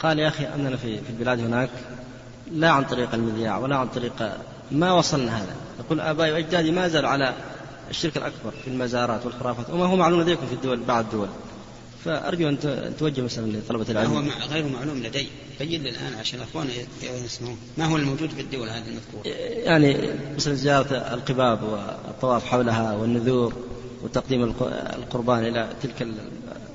قال 0.00 0.18
يا 0.18 0.28
أخي 0.28 0.44
أننا 0.54 0.76
في 0.76 0.96
في 0.96 1.10
البلاد 1.10 1.40
هناك 1.40 1.70
لا 2.52 2.70
عن 2.70 2.84
طريق 2.84 3.14
المذياع 3.14 3.58
ولا 3.58 3.76
عن 3.76 3.88
طريق 3.88 4.32
ما 4.72 4.92
وصلنا 4.92 5.38
هذا. 5.38 5.54
يقول 5.78 6.00
آبائي 6.00 6.32
وأجدادي 6.32 6.70
ما 6.70 6.88
زالوا 6.88 7.08
على 7.08 7.34
الشرك 7.90 8.16
الأكبر 8.16 8.50
في 8.64 8.70
المزارات 8.70 9.26
والخرافات 9.26 9.70
وما 9.70 9.84
هو 9.84 9.96
معلوم 9.96 10.20
لديكم 10.20 10.46
في 10.46 10.52
الدول 10.52 10.80
بعض 10.80 11.04
الدول. 11.04 11.28
فأرجو 12.06 12.48
أن 12.48 12.58
توجه 12.98 13.20
مثلا 13.20 13.52
لطلبة 13.52 13.86
العلم. 13.90 14.10
هو 14.10 14.22
غير 14.52 14.68
معلوم 14.68 14.98
لدي. 14.98 15.28
بين 15.60 15.82
لي 15.82 15.90
الآن 15.90 16.14
عشان 16.20 16.38
الأخوان 16.38 16.68
يسمعون. 17.24 17.58
ما 17.78 17.84
هو 17.84 17.96
الموجود 17.96 18.30
في 18.30 18.40
الدول 18.40 18.68
هذه 18.68 18.84
المذكورة؟ 18.88 19.34
يعني 19.64 19.96
مثل 20.36 20.54
زيارة 20.54 20.94
القباب 20.94 21.62
والطواف 21.62 22.44
حولها 22.44 22.92
والنذور 22.92 23.52
وتقديم 24.02 24.54
القربان 24.96 25.46
إلى 25.46 25.68
تلك 25.82 26.06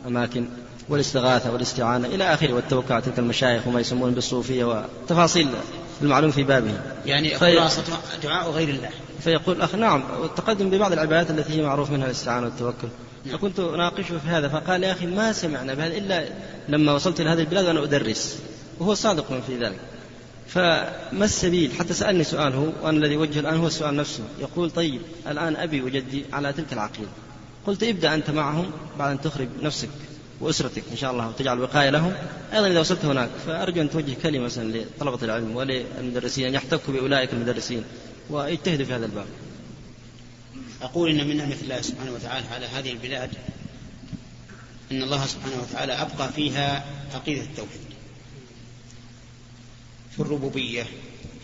الأماكن 0.05 0.45
والاستغاثة 0.89 1.53
والاستعانة 1.53 2.07
إلى 2.07 2.33
آخره 2.33 2.53
والتوكل 2.53 2.93
على 2.93 3.01
تلك 3.01 3.19
المشايخ 3.19 3.67
وما 3.67 3.79
يسمون 3.79 4.11
بالصوفية 4.11 4.63
وتفاصيل 4.63 5.47
المعلوم 6.01 6.31
في 6.31 6.43
بابه. 6.43 6.81
يعني 7.05 7.35
خلاصة 7.35 7.83
دعاء 8.23 8.51
غير 8.51 8.69
الله. 8.69 8.89
فيقول 9.19 9.55
الأخ 9.55 9.75
نعم 9.75 10.03
والتقدم 10.21 10.69
ببعض 10.69 10.91
العبادات 10.91 11.29
التي 11.29 11.53
هي 11.53 11.61
معروف 11.61 11.91
منها 11.91 12.05
الاستعانة 12.05 12.45
والتوكل. 12.45 12.87
فكنت 13.25 13.59
أناقشه 13.59 14.17
في 14.17 14.27
هذا 14.27 14.47
فقال 14.47 14.83
يا 14.83 14.91
أخي 14.91 15.05
ما 15.05 15.33
سمعنا 15.33 15.73
بهذا 15.73 15.97
إلا 15.97 16.25
لما 16.69 16.93
وصلت 16.93 17.21
إلى 17.21 17.29
هذه 17.29 17.39
البلاد 17.39 17.65
وأنا 17.65 17.83
أدرس 17.83 18.39
وهو 18.79 18.93
صادق 18.93 19.41
في 19.47 19.57
ذلك. 19.57 19.79
فما 20.47 21.25
السبيل؟ 21.25 21.71
حتى 21.71 21.93
سألني 21.93 22.23
سؤال 22.23 22.53
هو 22.53 22.67
وأنا 22.83 22.97
الذي 22.97 23.17
وجه 23.17 23.39
الآن 23.39 23.57
هو 23.57 23.67
السؤال 23.67 23.95
نفسه. 23.95 24.23
يقول 24.39 24.71
طيب 24.71 25.01
الآن 25.27 25.55
أبي 25.55 25.81
وجدي 25.81 26.25
على 26.33 26.53
تلك 26.53 26.73
العقيدة. 26.73 27.09
قلت 27.67 27.83
ابدأ 27.83 28.13
أنت 28.13 28.29
معهم 28.29 28.71
بعد 28.99 29.11
أن 29.11 29.21
تخرج 29.21 29.47
نفسك 29.61 29.89
وأسرتك 30.41 30.83
إن 30.91 30.97
شاء 30.97 31.11
الله 31.11 31.27
وتجعل 31.29 31.59
وقاية 31.59 31.89
لهم. 31.89 32.13
أيضا 32.53 32.67
إذا 32.67 32.79
وصلت 32.79 33.05
هناك 33.05 33.29
فأرجو 33.47 33.81
أن 33.81 33.89
توجه 33.89 34.13
كلمة 34.23 34.45
مثلا 34.45 34.77
لطلبة 34.77 35.19
العلم 35.23 35.55
وللمدرسين 35.55 36.47
أن 36.47 36.53
يحتكوا 36.53 36.93
بأولئك 36.93 37.33
المدرسين 37.33 37.83
ويجتهدوا 38.29 38.85
في 38.85 38.93
هذا 38.93 39.05
الباب. 39.05 39.25
أقول 40.81 41.09
إن 41.09 41.27
من 41.27 41.37
نعمة 41.37 41.57
الله 41.61 41.81
سبحانه 41.81 42.11
وتعالى 42.11 42.47
على 42.47 42.65
هذه 42.65 42.91
البلاد 42.91 43.31
أن 44.91 45.03
الله 45.03 45.25
سبحانه 45.25 45.61
وتعالى 45.61 45.93
أبقى 45.93 46.33
فيها 46.33 46.85
عقيدة 47.13 47.41
التوحيد 47.41 47.91
في 50.15 50.19
الربوبية 50.19 50.87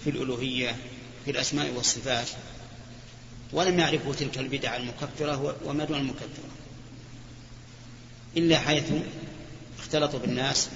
في 0.03 0.09
الألوهية 0.09 0.75
في 1.25 1.31
الأسماء 1.31 1.71
والصفات. 1.73 2.27
ولم 3.53 3.79
يعرفوا 3.79 4.13
تلك 4.13 4.37
البدع 4.37 4.75
المكفرة 4.75 5.55
وما 5.65 5.85
دون 5.85 5.97
المكفرة. 5.97 6.49
إلا 8.37 8.59
حيث 8.59 8.91
اختلطوا 9.79 10.19
بالناس 10.19 10.69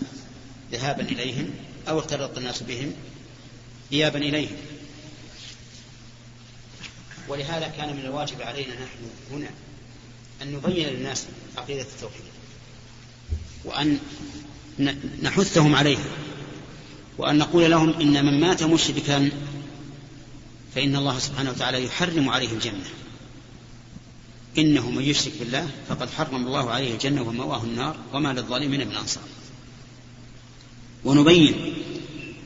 ذهابا 0.71 1.03
إليهم 1.03 1.49
أو 1.87 1.99
اختلط 1.99 2.37
الناس 2.37 2.63
بهم 2.63 2.93
إيابا 3.93 4.19
إليهم. 4.19 4.57
ولهذا 7.31 7.67
كان 7.67 7.95
من 7.95 8.05
الواجب 8.05 8.41
علينا 8.41 8.73
نحن 8.73 9.31
هنا 9.31 9.49
أن 10.41 10.51
نبين 10.51 10.87
للناس 10.87 11.25
عقيدة 11.57 11.81
التوحيد 11.81 12.21
وأن 13.65 13.99
نحثهم 15.21 15.75
عليها 15.75 16.05
وأن 17.17 17.37
نقول 17.37 17.71
لهم 17.71 17.89
إن 17.93 18.25
من 18.25 18.39
مات 18.39 18.63
مشركا 18.63 19.29
فإن 20.75 20.95
الله 20.95 21.19
سبحانه 21.19 21.49
وتعالى 21.49 21.85
يحرم 21.85 22.29
عليه 22.29 22.49
الجنة. 22.51 22.85
إنه 24.57 24.89
من 24.89 25.03
يشرك 25.03 25.33
بالله 25.39 25.67
فقد 25.89 26.09
حرم 26.09 26.47
الله 26.47 26.71
عليه 26.71 26.93
الجنة 26.93 27.21
ومواه 27.21 27.63
النار 27.63 27.95
وما 28.13 28.33
للظالمين 28.33 28.87
من 28.87 28.95
أنصار. 28.95 29.23
ونبين 31.05 31.73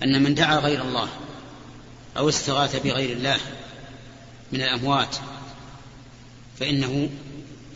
أن 0.03 0.23
من 0.23 0.35
دعا 0.35 0.59
غير 0.59 0.81
الله 0.81 1.09
أو 2.17 2.29
استغاث 2.29 2.75
بغير 2.75 3.17
الله 3.17 3.39
من 4.55 4.61
الأموات 4.61 5.15
فإنه 6.59 7.09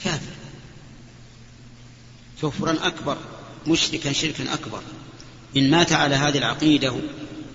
كافر. 0.04 0.34
كفرا 2.42 2.88
أكبر 2.88 3.18
مشركا 3.68 4.12
شركا 4.12 4.54
أكبر. 4.54 4.82
إن 5.58 5.72
مات 5.72 5.92
على 5.92 6.16
هذه 6.16 6.38
العقيدة 6.38 6.96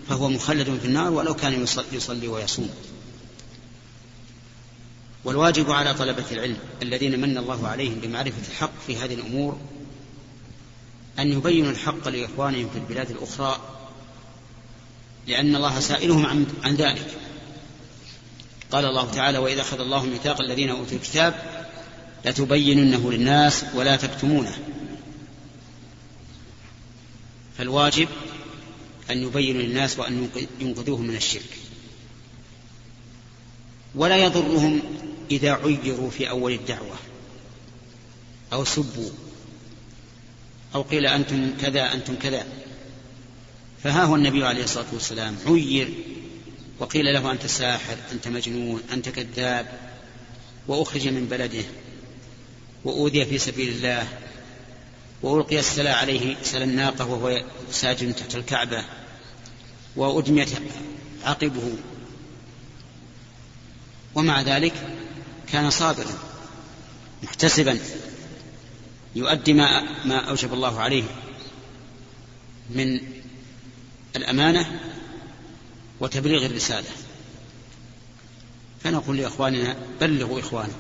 فهو 0.08 0.28
مخلد 0.28 0.78
في 0.80 0.87
النار 0.87 1.12
ولو 1.12 1.34
كان 1.34 1.66
يصلي 1.92 2.28
ويصوم. 2.28 2.70
والواجب 5.24 5.70
على 5.70 5.94
طلبة 5.94 6.24
العلم 6.32 6.58
الذين 6.82 7.20
من 7.20 7.38
الله 7.38 7.68
عليهم 7.68 7.94
بمعرفة 7.94 8.48
الحق 8.50 8.72
في 8.87 8.96
هذه 8.96 9.14
الأمور 9.14 9.58
أن 11.18 11.32
يبينوا 11.32 11.70
الحق 11.70 12.08
لإخوانهم 12.08 12.68
في 12.70 12.78
البلاد 12.78 13.10
الأخرى 13.10 13.60
لأن 15.26 15.56
الله 15.56 15.80
سائلهم 15.80 16.26
عن, 16.26 16.46
عن 16.64 16.74
ذلك. 16.74 17.18
قال 18.74 18.84
الله 18.84 19.10
تعالى 19.10 19.38
وإذا 19.38 19.60
أخذ 19.60 19.80
الله 19.80 20.04
ميثاق 20.04 20.40
الذين 20.40 20.70
أوتوا 20.70 20.96
الكتاب 20.96 21.34
لتبيننه 22.24 23.12
للناس 23.12 23.64
ولا 23.74 23.96
تكتمونه. 23.96 24.58
فالواجب 27.58 28.08
أن 29.10 29.22
يبينوا 29.22 29.62
للناس 29.62 29.98
وأن 29.98 30.28
ينقذوهم 30.60 31.06
من 31.06 31.16
الشرك. 31.16 31.58
ولا 33.94 34.16
يضرهم 34.16 34.82
إذا 35.30 35.52
عيروا 35.52 36.10
في 36.10 36.30
أول 36.30 36.52
الدعوة 36.52 36.96
أو 38.52 38.64
سبوا 38.64 39.10
أو 40.74 40.82
قيل 40.82 41.06
أنتم 41.06 41.50
كذا 41.60 41.94
أنتم 41.94 42.14
كذا. 42.14 42.46
فها 43.82 44.04
هو 44.04 44.16
النبي 44.16 44.44
عليه 44.44 44.64
الصلاة 44.64 44.87
والسلام 44.92 45.37
عير 45.46 45.88
وقيل 46.78 47.14
له 47.14 47.30
أنت 47.30 47.46
ساحر 47.46 47.96
أنت 48.12 48.28
مجنون 48.28 48.82
أنت 48.92 49.08
كذاب 49.08 49.94
وأخرج 50.68 51.08
من 51.08 51.26
بلده 51.26 51.64
وأوذي 52.84 53.26
في 53.26 53.38
سبيل 53.38 53.68
الله 53.68 54.08
وألقي 55.22 55.58
السلا 55.58 55.94
عليه 55.94 56.37
سلا 56.42 56.64
الناقة 56.64 57.06
وهو 57.06 57.42
ساجد 57.70 58.12
تحت 58.12 58.34
الكعبة 58.34 58.84
وأدميت 59.96 60.48
عقبه. 61.24 61.72
ومع 64.14 64.42
ذلك 64.42 64.74
كان 65.52 65.70
صابرا 65.70 66.18
محتسبا 67.22 67.78
يؤدي 69.14 69.52
ما 69.52 69.82
ما 70.04 70.16
أوجب 70.16 70.52
الله 70.52 70.80
عليه. 70.80 71.04
من 72.70 73.00
الأمانة 74.16 74.80
وتبليغ 76.00 76.46
الرسالة. 76.46 76.88
فنقول 78.85 79.16
لإخواننا 79.16 79.76
بلغوا 80.00 80.40
اخوانا 80.40 80.72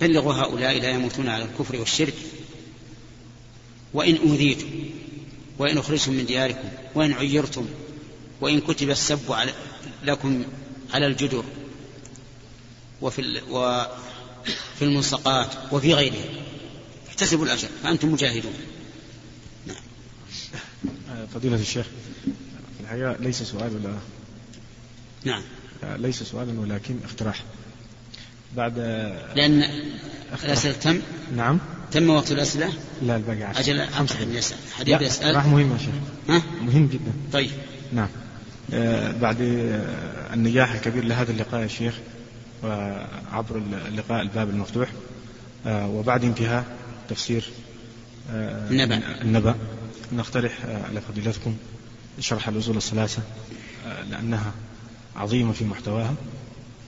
بلغوا 0.00 0.34
هؤلاء 0.34 0.80
لا 0.80 0.90
يموتون 0.90 1.28
على 1.28 1.44
الكفر 1.44 1.76
والشرك. 1.76 2.14
وإن 3.94 4.16
أوذيتم 4.16 4.68
وإن 5.58 5.78
أخرجتم 5.78 6.12
من 6.12 6.26
دياركم 6.26 6.68
وإن 6.94 7.12
عيرتم 7.12 7.66
وإن 8.40 8.60
كتب 8.60 8.90
السب 8.90 9.32
على 9.32 9.54
لكم 10.04 10.44
على 10.90 11.06
الجدر 11.06 11.44
وفي 13.02 13.40
وفي 13.50 14.82
الملصقات 14.82 15.72
وفي 15.72 15.94
غيرها. 15.94 16.24
احتسبوا 17.08 17.44
الأجر 17.44 17.68
فأنتم 17.82 18.12
مجاهدون. 18.12 18.52
نعم. 19.66 19.82
فضيلة 21.34 21.56
الشيخ 21.56 21.86
الحقيقة 22.80 23.16
ليس 23.20 23.42
سؤال 23.42 23.76
ولا 23.76 23.94
نعم. 25.24 25.42
ليس 25.82 26.22
سؤالا 26.22 26.60
ولكن 26.60 26.96
اقتراح. 27.04 27.42
بعد 28.56 28.78
لأن 29.36 29.62
الأسئلة 30.44 30.74
تم؟ 30.74 31.00
نعم. 31.36 31.58
تم 31.92 32.10
وقت 32.10 32.32
الأسئلة؟ 32.32 32.72
لا 33.02 33.16
الباقي 33.16 33.42
عشر. 33.42 33.60
أجل 33.60 33.88
خمسة. 33.88 34.24
من 34.24 34.34
يسأل. 34.34 34.58
حديث 34.78 35.02
يسأل. 35.02 35.34
راح 35.36 35.46
مهم 35.46 35.72
يا 35.72 35.78
شيخ. 35.78 35.94
ها؟ 36.28 36.42
مهم 36.62 36.86
جدا. 36.86 37.12
طيب. 37.32 37.50
نعم. 37.92 38.08
آه 38.74 39.12
بعد 39.12 39.40
آه 39.40 40.34
النجاح 40.34 40.72
الكبير 40.72 41.04
لهذا 41.04 41.32
اللقاء 41.32 41.62
يا 41.62 41.66
شيخ 41.66 41.94
وعبر 42.62 43.62
اللقاء 43.88 44.22
الباب 44.22 44.50
المفتوح. 44.50 44.88
آه، 45.66 45.88
وبعد 45.88 46.24
انتهاء 46.24 46.64
تفسير 47.08 47.50
آه، 48.30 48.70
النبأ. 48.70 49.00
النبأ. 49.22 49.54
نقترح 50.12 50.64
آه، 50.64 50.82
على 50.82 51.00
فضيلتكم 51.00 51.56
شرح 52.20 52.48
الأصول 52.48 52.76
الثلاثة 52.76 53.22
لأنها 54.10 54.52
عظيمة 55.16 55.52
في 55.52 55.64
محتواها 55.64 56.14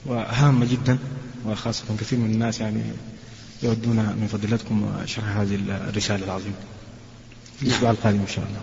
وهامة 0.07 0.67
جدا 0.67 0.99
وخاصة 1.47 1.85
كثير 2.01 2.19
من 2.19 2.31
الناس 2.31 2.61
يعني 2.61 2.83
يودون 3.63 3.97
من 3.97 4.29
فضيلتكم 4.33 5.03
شرح 5.07 5.37
هذه 5.37 5.55
الرسالة 5.55 6.25
العظيمة. 6.25 6.55
في 7.59 7.63
الأسبوع 7.63 7.91
نعم. 7.91 7.97
القادم 7.99 8.21
إن 8.21 8.29
شاء 8.29 8.45
الله. 8.45 8.61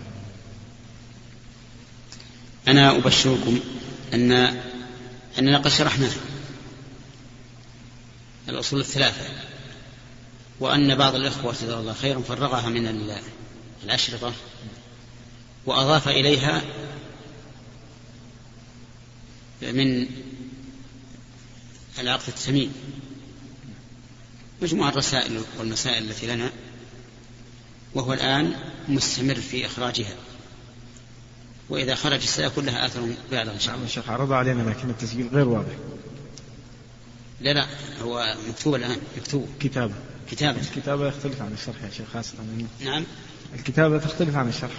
أنا 2.68 2.96
أبشركم 2.96 3.60
أن 4.14 4.32
أننا 5.38 5.58
قد 5.58 5.68
شرحناه 5.68 6.10
الأصول 8.48 8.80
الثلاثة 8.80 9.24
وأن 10.60 10.94
بعض 10.94 11.14
الإخوة 11.14 11.52
جزاه 11.52 11.80
الله 11.80 11.92
خيرا 11.92 12.20
فرغها 12.20 12.68
من 12.68 13.10
الأشرطة. 13.84 14.32
وأضاف 15.66 16.08
إليها 16.08 16.62
من 19.62 20.06
العقد 21.98 22.28
الثمين 22.28 22.72
مجموعة 24.62 24.90
الرسائل 24.90 25.42
والمسائل 25.58 26.10
التي 26.10 26.26
لنا 26.26 26.50
وهو 27.94 28.12
الآن 28.12 28.54
مستمر 28.88 29.34
في 29.34 29.66
إخراجها. 29.66 30.14
وإذا 31.68 31.94
خرج 31.94 32.20
سيكون 32.20 32.66
لها 32.66 32.86
آثر 32.86 33.14
بالغ 33.30 33.52
إن 33.52 33.60
شاء 33.60 33.74
الله. 33.74 33.86
الشيخ 33.86 34.10
عرض 34.10 34.32
علينا 34.32 34.70
لكن 34.70 34.90
التسجيل 34.90 35.28
غير 35.32 35.48
واضح. 35.48 35.72
لا 37.40 37.52
لا 37.52 37.66
هو 38.02 38.36
مكتوب 38.48 38.74
الآن 38.74 38.96
مكتوب. 39.18 39.48
كتابة. 39.60 39.94
كتابة. 40.30 40.60
الكتابة 40.60 41.08
يختلف 41.08 41.42
عن 41.42 41.52
الشرح 41.52 41.82
يا 41.82 41.90
شيخ 41.90 42.08
خاصة. 42.12 42.34
نعم. 42.80 43.04
الكتابة 43.54 43.98
تختلف 43.98 44.36
عن 44.36 44.48
الشرح. 44.48 44.72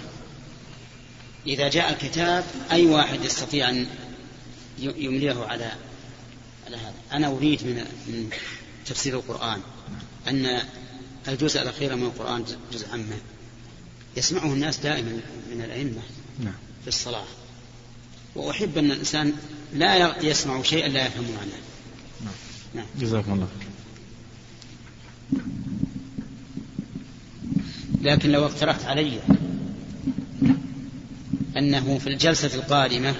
إذا 1.46 1.68
جاء 1.68 1.92
الكتاب 1.92 2.44
أي 2.72 2.86
واحد 2.86 3.24
يستطيع 3.24 3.68
أن 3.68 3.86
يمليه 4.78 5.44
على 5.44 5.72
على 6.66 6.76
هذا 6.76 6.94
أنا 7.12 7.26
أريد 7.26 7.66
من 7.66 7.84
من 8.06 8.30
تفسير 8.86 9.16
القرآن 9.16 9.60
أن 10.28 10.62
الجزء 11.28 11.62
الأخير 11.62 11.96
من 11.96 12.02
القرآن 12.02 12.44
جزء 12.72 12.88
عامة 12.90 13.16
يسمعه 14.16 14.52
الناس 14.52 14.78
دائما 14.78 15.20
من 15.50 15.62
الأئمة 15.64 16.02
نعم. 16.44 16.54
في 16.82 16.88
الصلاة 16.88 17.24
وأحب 18.34 18.78
أن 18.78 18.90
الإنسان 18.90 19.32
لا 19.74 20.24
يسمع 20.24 20.62
شيئا 20.62 20.88
لا 20.88 21.06
يفهم 21.06 21.24
معناه 21.24 21.60
نعم. 22.24 22.34
نعم. 22.74 22.86
جزاكم 23.00 23.32
الله 23.32 23.48
لكن 28.02 28.32
لو 28.32 28.46
اقترحت 28.46 28.84
علي 28.84 29.20
أنه 31.56 31.98
في 31.98 32.06
الجلسة 32.06 32.54
القادمة 32.54 33.14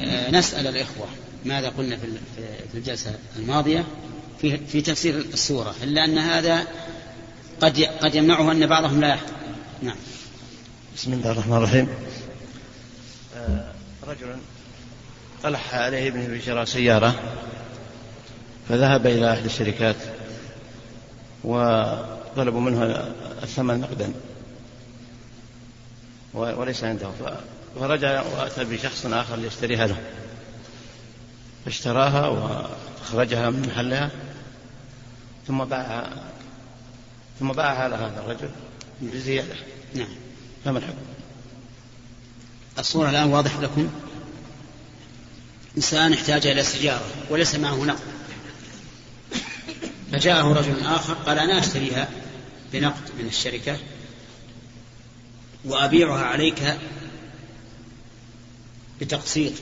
آه، 0.00 0.30
نسأل 0.30 0.66
الإخوة 0.66 1.06
ماذا 1.44 1.68
قلنا 1.68 1.96
في 1.96 2.78
الجلسة 2.78 3.14
الماضية 3.36 3.84
في 4.40 4.56
في 4.56 4.80
تفسير 4.80 5.18
السورة 5.18 5.74
إلا 5.82 6.04
أن 6.04 6.18
هذا 6.18 6.66
قد 7.60 7.80
قد 7.80 8.14
يمنعه 8.14 8.52
أن 8.52 8.66
بعضهم 8.66 9.00
لا 9.00 9.08
يحضر. 9.08 9.32
نعم. 9.82 9.96
بسم 10.96 11.12
الله 11.12 11.30
الرحمن 11.30 11.56
الرحيم. 11.56 11.88
آه، 13.36 13.72
رجل 14.06 14.36
ألح 15.44 15.74
عليه 15.74 16.08
ابنه 16.08 16.38
بشراء 16.38 16.64
سيارة 16.64 17.14
فذهب 18.68 19.06
إلى 19.06 19.32
أحد 19.32 19.44
الشركات 19.44 19.96
وطلبوا 21.44 22.60
منه 22.60 22.84
الثمن 23.42 23.80
نقدا 23.80 24.12
وليس 26.36 26.84
عنده. 26.84 27.10
فرجع 27.80 28.22
وأتى 28.22 28.64
بشخص 28.64 29.06
آخر 29.06 29.36
ليشتريها 29.36 29.86
له. 29.86 29.96
فاشتراها 31.64 32.26
وأخرجها 32.26 33.50
من 33.50 33.68
محلها 33.68 34.10
ثم 35.46 35.64
باعها 35.64 36.12
ثم 37.40 37.52
باعها 37.52 37.78
على 37.78 37.94
هذا 37.96 38.20
الرجل 38.20 38.50
بزيادة. 39.00 39.54
نعم. 39.94 40.08
فما 40.64 40.78
الحكم؟ 40.78 40.94
الصورة 42.78 43.10
الآن 43.10 43.28
واضح 43.28 43.58
لكم؟ 43.60 43.90
إنسان 45.76 46.12
احتاج 46.12 46.46
إلى 46.46 46.62
سيارة 46.62 47.06
وليس 47.30 47.54
معه 47.54 47.84
نقد. 47.84 48.16
فجاءه 50.12 50.52
رجل 50.52 50.84
آخر 50.84 51.14
قال 51.14 51.38
أنا 51.38 51.58
أشتريها 51.58 52.08
بنقد 52.72 53.10
من 53.18 53.26
الشركة 53.26 53.78
وأبيعها 55.66 56.24
عليك 56.24 56.78
بتقسيط 59.00 59.52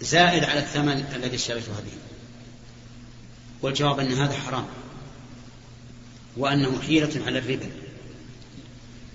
زائد 0.00 0.44
على 0.44 0.60
الثمن 0.60 1.04
الذي 1.14 1.36
اشتريتها 1.36 1.80
به 1.80 1.92
والجواب 3.62 4.00
أن 4.00 4.12
هذا 4.12 4.34
حرام. 4.34 4.66
وأنه 6.36 6.80
حيلة 6.82 7.26
على 7.26 7.38
الربا. 7.38 7.70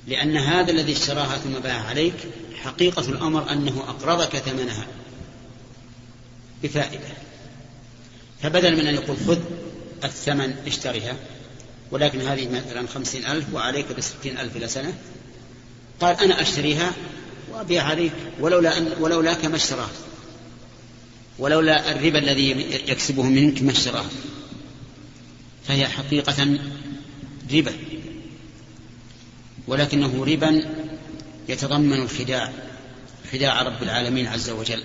لأن 0.08 0.38
هذا 0.38 0.72
الذي 0.72 0.92
اشتراها 0.92 1.38
ثم 1.38 1.54
باع 1.54 1.82
عليك 1.82 2.16
حقيقة 2.64 3.10
الأمر 3.10 3.52
أنه 3.52 3.80
أقرضك 3.88 4.38
ثمنها 4.38 4.88
بفائدة. 6.64 7.08
فبدل 8.42 8.78
من 8.78 8.88
أن 8.88 8.94
يقول 8.94 9.18
خذ 9.18 9.40
الثمن 10.04 10.56
اشتريها 10.68 11.16
ولكن 11.92 12.22
هذه 12.22 12.50
مثلا 12.50 12.88
خمسين 12.88 13.26
ألف 13.26 13.54
وعليك 13.54 13.92
بستين 13.92 14.38
ألف 14.38 14.58
إلى 14.58 14.68
سنة 14.68 14.94
قال 16.02 16.20
أنا 16.20 16.42
أشتريها 16.42 16.94
وأبيع 17.52 17.84
عليك 17.84 18.14
ولولا 18.40 18.78
أن 18.78 18.92
ولولاك 19.00 19.46
ما 19.46 19.56
اشتراه 19.56 19.90
ولولا 21.40 21.92
الربا 21.92 22.20
الذي 22.20 22.50
يكسبه 22.88 23.24
منك 23.24 23.64
ما 23.64 23.72
اشتراه 23.72 24.06
فهي 25.68 25.88
حقيقة 25.88 26.60
ربا. 27.54 27.74
ولكنه 29.68 30.26
ربا 30.26 30.66
يتضمن 31.50 32.02
الخداع 32.02 32.54
خداع 33.32 33.62
رب 33.62 33.84
العالمين 33.84 34.28
عز 34.28 34.50
وجل. 34.50 34.84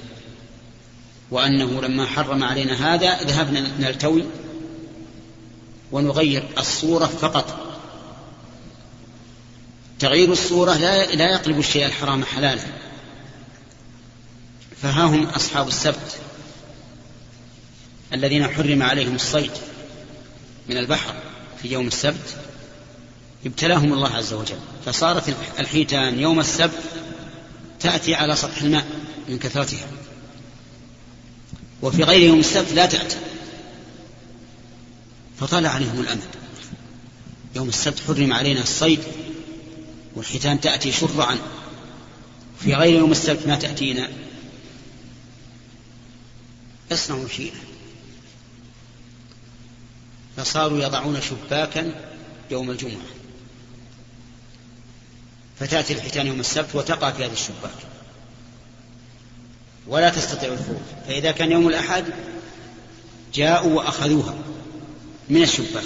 وأنه 1.30 1.82
لما 1.82 2.06
حرم 2.06 2.44
علينا 2.44 2.94
هذا 2.94 3.22
ذهبنا 3.22 3.70
نلتوي 3.78 4.24
ونغير 5.92 6.44
الصورة 6.58 7.06
فقط. 7.06 7.71
تغيير 10.03 10.32
الصورة 10.32 10.76
لا 10.76 11.14
لا 11.14 11.30
يقلب 11.30 11.59
الشيء 11.59 11.86
الحرام 11.86 12.24
حلالا. 12.24 12.62
فها 14.82 15.05
هم 15.05 15.26
أصحاب 15.26 15.68
السبت 15.68 16.18
الذين 18.12 18.48
حرم 18.48 18.82
عليهم 18.82 19.14
الصيد 19.14 19.50
من 20.68 20.76
البحر 20.76 21.14
في 21.62 21.72
يوم 21.72 21.86
السبت 21.86 22.36
ابتلاهم 23.46 23.92
الله 23.92 24.09
عز 24.09 24.32
وجل. 24.32 24.59
فصارت 24.86 25.34
الحيتان 25.59 26.18
يوم 26.18 26.40
السبت 26.40 26.82
تأتي 27.80 28.14
على 28.14 28.36
سطح 28.36 28.62
الماء 28.62 28.86
من 29.28 29.38
كثرتها. 29.38 29.86
وفي 31.82 32.03
غير 32.03 32.20
يوم 32.20 32.40
السبت 32.40 32.72
لا 32.72 32.86
تأتي. 32.86 33.16
فطال 35.40 35.66
عليهم 35.66 36.00
الأمد. 36.00 36.22
يوم 37.57 37.68
السبت 37.68 38.00
حرم 38.07 38.32
علينا 38.32 38.62
الصيد 38.62 39.00
والحيتان 40.16 40.60
تأتي 40.60 40.92
شرعا. 40.92 41.38
في 42.60 42.74
غير 42.74 42.98
يوم 42.98 43.12
السبت 43.12 43.46
ما 43.46 43.56
تأتينا. 43.56 44.08
اصنعوا 46.92 47.28
شيئا 47.28 47.58
فصاروا 50.36 50.78
يضعون 50.78 51.20
شباكا 51.20 51.94
يوم 52.50 52.70
الجمعة. 52.70 53.12
فتأتي 55.60 55.92
الحيتان 55.92 56.26
يوم 56.26 56.40
السبت 56.40 56.74
وتقع 56.74 57.10
في 57.10 57.24
هذا 57.24 57.32
الشباك. 57.32 57.78
ولا 59.86 60.10
تستطيع 60.10 60.52
الخروج. 60.52 60.82
فإذا 61.06 61.32
كان 61.32 61.52
يوم 61.52 61.68
الأحد 61.68 62.04
جاءوا 63.34 63.72
وأخذوها 63.72 64.34
من 65.28 65.42
الشباك. 65.42 65.84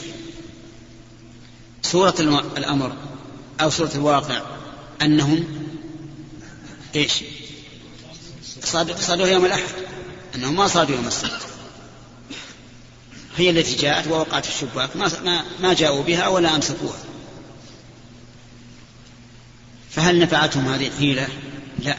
سورة 1.82 2.14
الأمر. 2.56 3.05
أو 3.60 3.70
سورة 3.70 3.90
الواقع 3.94 4.42
أنهم 5.02 5.44
إيش؟ 6.96 7.12
صادوا 8.98 9.26
يوم 9.26 9.44
الأحد. 9.44 9.74
أنهم 10.34 10.56
ما 10.56 10.66
صادوا 10.66 10.96
يوم 10.96 11.06
السبت. 11.06 11.40
هي 13.36 13.50
التي 13.50 13.76
جاءت 13.76 14.06
ووقعت 14.06 14.46
في 14.46 14.50
الشباك. 14.50 14.96
ما, 14.96 15.10
ما, 15.24 15.44
ما 15.60 15.74
جاءوا 15.74 16.02
بها 16.02 16.28
ولا 16.28 16.56
أمسكوها. 16.56 16.98
فهل 19.90 20.18
نفعتهم 20.18 20.68
هذه 20.68 20.86
الحيلة؟ 20.86 21.28
لا. 21.78 21.96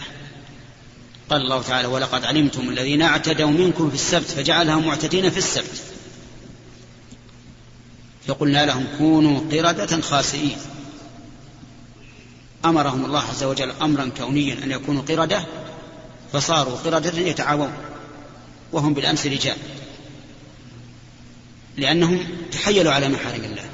قال 1.29 1.41
الله 1.41 1.61
تعالى 1.61 1.87
ولقد 1.87 2.25
علمتم 2.25 2.69
الذين 2.69 3.01
اعتدوا 3.01 3.49
منكم 3.49 3.89
في 3.89 3.95
السبت 3.95 4.31
فجعلهم 4.31 4.87
معتدين 4.87 5.29
في 5.29 5.37
السبت. 5.37 5.83
فقلنا 8.27 8.65
لهم 8.65 8.87
كونوا 8.97 9.39
قردة 9.39 10.01
خاسئين. 10.01 10.57
أمرهم 12.65 13.05
الله 13.05 13.23
عز 13.23 13.43
وجل 13.43 13.71
أمرا 13.81 14.11
كونيا 14.17 14.63
أن 14.63 14.71
يكونوا 14.71 15.01
قردة 15.01 15.45
فصاروا 16.33 16.77
قردة 16.77 17.19
يتعاونون 17.19 17.73
وهم 18.71 18.93
بالأمس 18.93 19.25
رجال. 19.25 19.57
لأنهم 21.77 22.19
تحيلوا 22.51 22.93
على 22.93 23.09
محارم 23.09 23.43
الله. 23.43 23.65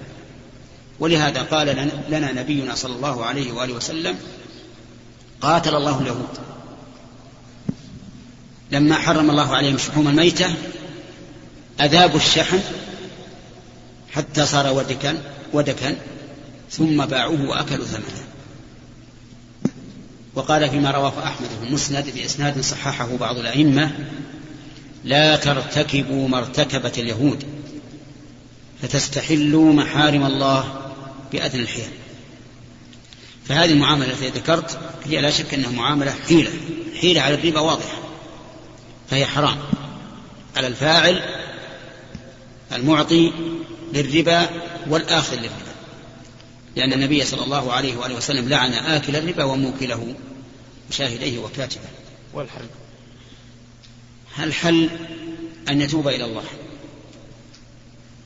ولهذا 1.00 1.42
قال 1.42 1.92
لنا 2.10 2.32
نبينا 2.32 2.76
صلى 2.76 2.96
الله 2.96 3.26
عليه 3.26 3.52
وآله 3.52 3.74
وسلم 3.74 4.18
قاتل 5.42 5.76
الله 5.76 6.02
اليهود. 6.02 6.38
لما 8.72 8.96
حرم 8.96 9.30
الله 9.30 9.56
عليهم 9.56 9.78
شحوم 9.78 10.08
الميتة 10.08 10.56
أذابوا 11.82 12.20
الشحم 12.20 12.60
حتى 14.12 14.46
صار 14.46 14.74
ودكا 14.74 15.24
ودكا 15.54 15.96
ثم 16.72 17.06
باعوه 17.06 17.50
وأكلوا 17.50 17.86
ثمنه. 17.86 18.33
وقال 20.36 20.70
فيما 20.70 20.92
رواه 20.92 21.14
أحمد 21.24 21.48
في 21.48 21.68
المسند 21.68 22.10
بإسناد 22.16 22.62
صححه 22.62 23.18
بعض 23.18 23.38
الأئمة 23.38 23.92
لا 25.04 25.36
ترتكبوا 25.36 26.28
ما 26.28 26.38
ارتكبت 26.38 27.00
اليهود 27.00 27.44
فتستحلوا 28.82 29.74
محارم 29.74 30.26
الله 30.26 30.92
بأدنى 31.32 31.62
الحيل. 31.62 31.90
فهذه 33.46 33.72
المعاملة 33.72 34.12
التي 34.12 34.30
ذكرت 34.30 34.80
هي 35.06 35.22
لا 35.22 35.30
شك 35.30 35.54
أنها 35.54 35.72
معاملة 35.72 36.14
حيلة 36.28 36.52
حيلة 37.02 37.22
على 37.22 37.36
الربا 37.36 37.60
واضحة 37.60 37.98
فهي 39.10 39.26
حرام. 39.26 39.58
على 40.56 40.68
الفاعل 40.68 41.22
المعطي 42.74 43.32
للربا 43.94 44.50
والآخذ 44.90 45.36
للربا. 45.36 45.74
لأن 46.76 46.94
النبي 46.94 47.26
صلى 47.26 47.44
الله 47.44 47.74
عليه 47.74 47.98
وآله 47.98 48.16
وسلم 48.16 48.50
لعن 48.50 48.74
آكل 48.74 49.16
الربا 49.16 49.44
وموكله 49.44 50.16
وشاهديه 50.90 51.40
وكاتبه. 51.40 51.90
والحل؟ 52.34 52.66
هل 54.36 54.54
حل 54.54 54.90
أن 55.70 55.82
يتوب 55.82 56.08
إلى 56.08 56.26
الله؟ 56.26 56.44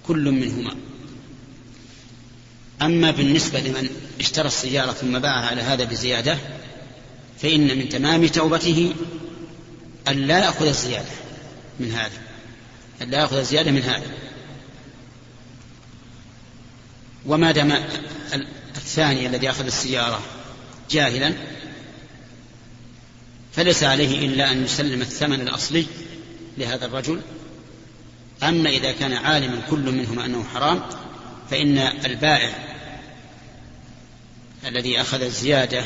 كل 0.08 0.32
منهما. 0.32 0.76
أما 2.82 3.12
بالنسبة 3.12 3.60
لمن 3.60 3.90
اشترى 4.20 4.48
السيارة 4.48 4.92
ثم 4.92 5.20
باعها 5.20 5.46
على 5.46 5.62
هذا 5.62 5.84
بزيادة 5.84 6.38
فإن 7.42 7.78
من 7.78 7.90
تمام 7.90 8.28
توبته 8.28 8.94
أن 10.08 10.18
لا 10.18 10.38
يأخذ 10.40 10.68
الزيادة 10.68 11.12
من 11.80 11.92
هذا. 11.92 12.22
أن 13.02 13.10
لا 13.10 13.22
يأخذ 13.22 13.38
الزيادة 13.38 13.72
من 13.72 13.82
هذا. 13.82 14.27
وما 17.28 17.52
دام 17.52 17.84
الثاني 18.76 19.28
الذي 19.28 19.50
أخذ 19.50 19.66
السيارة 19.66 20.22
جاهلا 20.92 21.34
فليس 23.54 23.84
عليه 23.84 24.26
إلا 24.26 24.52
أن 24.52 24.64
يسلم 24.64 25.02
الثمن 25.02 25.42
الأصلي 25.42 25.86
لهذا 26.58 26.86
الرجل. 26.86 27.22
أما 28.44 28.70
إذا 28.70 28.92
كان 28.92 29.14
عالما 29.14 29.62
كل 29.70 29.92
منهما 29.92 30.26
أنه 30.26 30.44
حرام 30.44 30.82
فإن 31.50 31.78
البائع 31.78 32.68
الذي 34.68 35.02
أخذ 35.02 35.22
الزيادة 35.22 35.86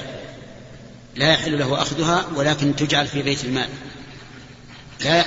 لا 1.16 1.34
يحل 1.34 1.60
له 1.60 1.82
أخذها 1.82 2.28
ولكن 2.36 2.76
تجعل 2.76 3.08
في 3.08 3.22
بيت 3.22 3.46
المال. 3.46 3.70
لا 5.06 5.26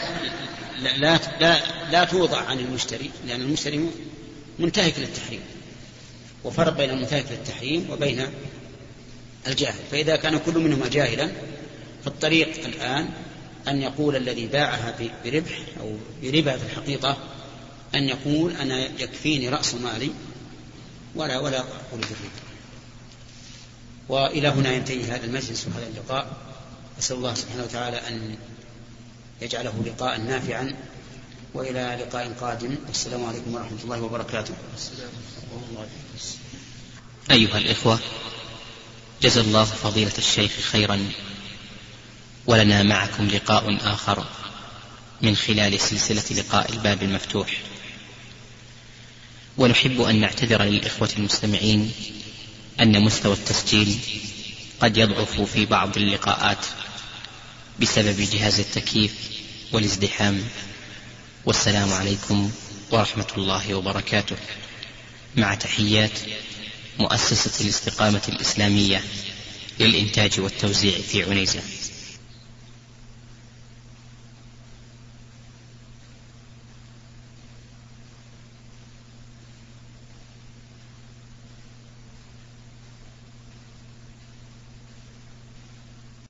لا 0.83 1.19
لا, 1.41 1.61
لا, 1.91 2.05
توضع 2.05 2.41
عن 2.41 2.59
المشتري 2.59 3.11
لأن 3.27 3.41
المشتري 3.41 3.91
منتهك 4.59 4.99
للتحريم. 4.99 5.41
وفرق 6.45 6.77
بين 6.77 6.91
المنتهك 6.91 7.25
للتحريم 7.31 7.91
وبين 7.91 8.27
الجاهل. 9.47 9.81
فإذا 9.91 10.17
كان 10.17 10.39
كل 10.39 10.59
منهما 10.59 10.89
جاهلا 10.89 11.31
فالطريق 12.05 12.65
الآن 12.65 13.09
أن 13.69 13.83
يقول 13.83 14.17
الذي 14.17 14.47
باعها 14.47 14.95
بربح 15.25 15.59
أو 15.81 15.97
بربا 16.23 16.57
في 16.57 16.65
الحقيقة 16.65 17.17
أن 17.95 18.09
يقول 18.09 18.57
أنا 18.57 18.79
يكفيني 18.79 19.49
رأس 19.49 19.75
مالي 19.75 20.11
ولا 21.15 21.39
ولا 21.39 21.59
أقول 21.59 22.01
بالربا. 22.01 22.45
وإلى 24.09 24.49
هنا 24.49 24.73
ينتهي 24.73 25.05
هذا 25.05 25.25
المجلس 25.25 25.67
وهذا 25.67 25.87
اللقاء. 25.87 26.37
أسأل 26.99 27.17
الله 27.17 27.35
سبحانه 27.35 27.63
وتعالى 27.63 27.97
أن 27.97 28.37
يجعله 29.43 29.75
لقاء 29.87 30.21
نافعا 30.21 30.75
وإلى 31.55 31.99
لقاء 32.01 32.33
قادم. 32.41 32.77
والسلام 32.89 33.25
عليكم 33.25 33.55
ورحمة 33.55 33.79
الله 33.85 34.03
وبركاته. 34.03 34.55
أيها 37.31 37.59
الإخوة 37.59 37.99
جزا 39.23 39.41
الله 39.41 39.65
فضيلة 39.65 40.13
الشيخ 40.19 40.51
خيرا 40.73 41.13
ولنا 42.47 42.83
معكم 42.83 43.29
لقاء 43.29 43.79
آخر 43.95 44.27
من 45.23 45.37
خلال 45.37 45.81
سلسلة 45.81 46.43
لقاء 46.43 46.73
الباب 46.73 47.03
المفتوح. 47.03 47.61
ونحب 49.59 50.01
أن 50.01 50.21
نعتذر 50.21 50.63
للإخوة 50.63 51.11
المستمعين 51.19 51.93
أن 52.81 53.03
مستوى 53.03 53.33
التسجيل 53.33 53.99
قد 54.81 54.97
يضعف 54.97 55.41
في 55.41 55.67
بعض 55.67 55.97
اللقاءات 55.97 56.67
بسبب 57.81 58.21
جهاز 58.33 58.61
التكييف 58.61 59.15
والازدحام. 59.73 60.45
والسلام 61.47 61.93
عليكم 61.93 62.51
ورحمة 62.91 63.29
الله 63.37 63.75
وبركاته. 63.75 64.37
مع 65.37 65.55
تحيات 65.55 66.11
مؤسسة 66.99 67.65
الاستقامة 67.65 68.23
الإسلامية 68.29 69.03
للإنتاج 69.81 70.41
والتوزيع 70.41 70.99
في 70.99 71.23
عنيزة. 71.23 71.61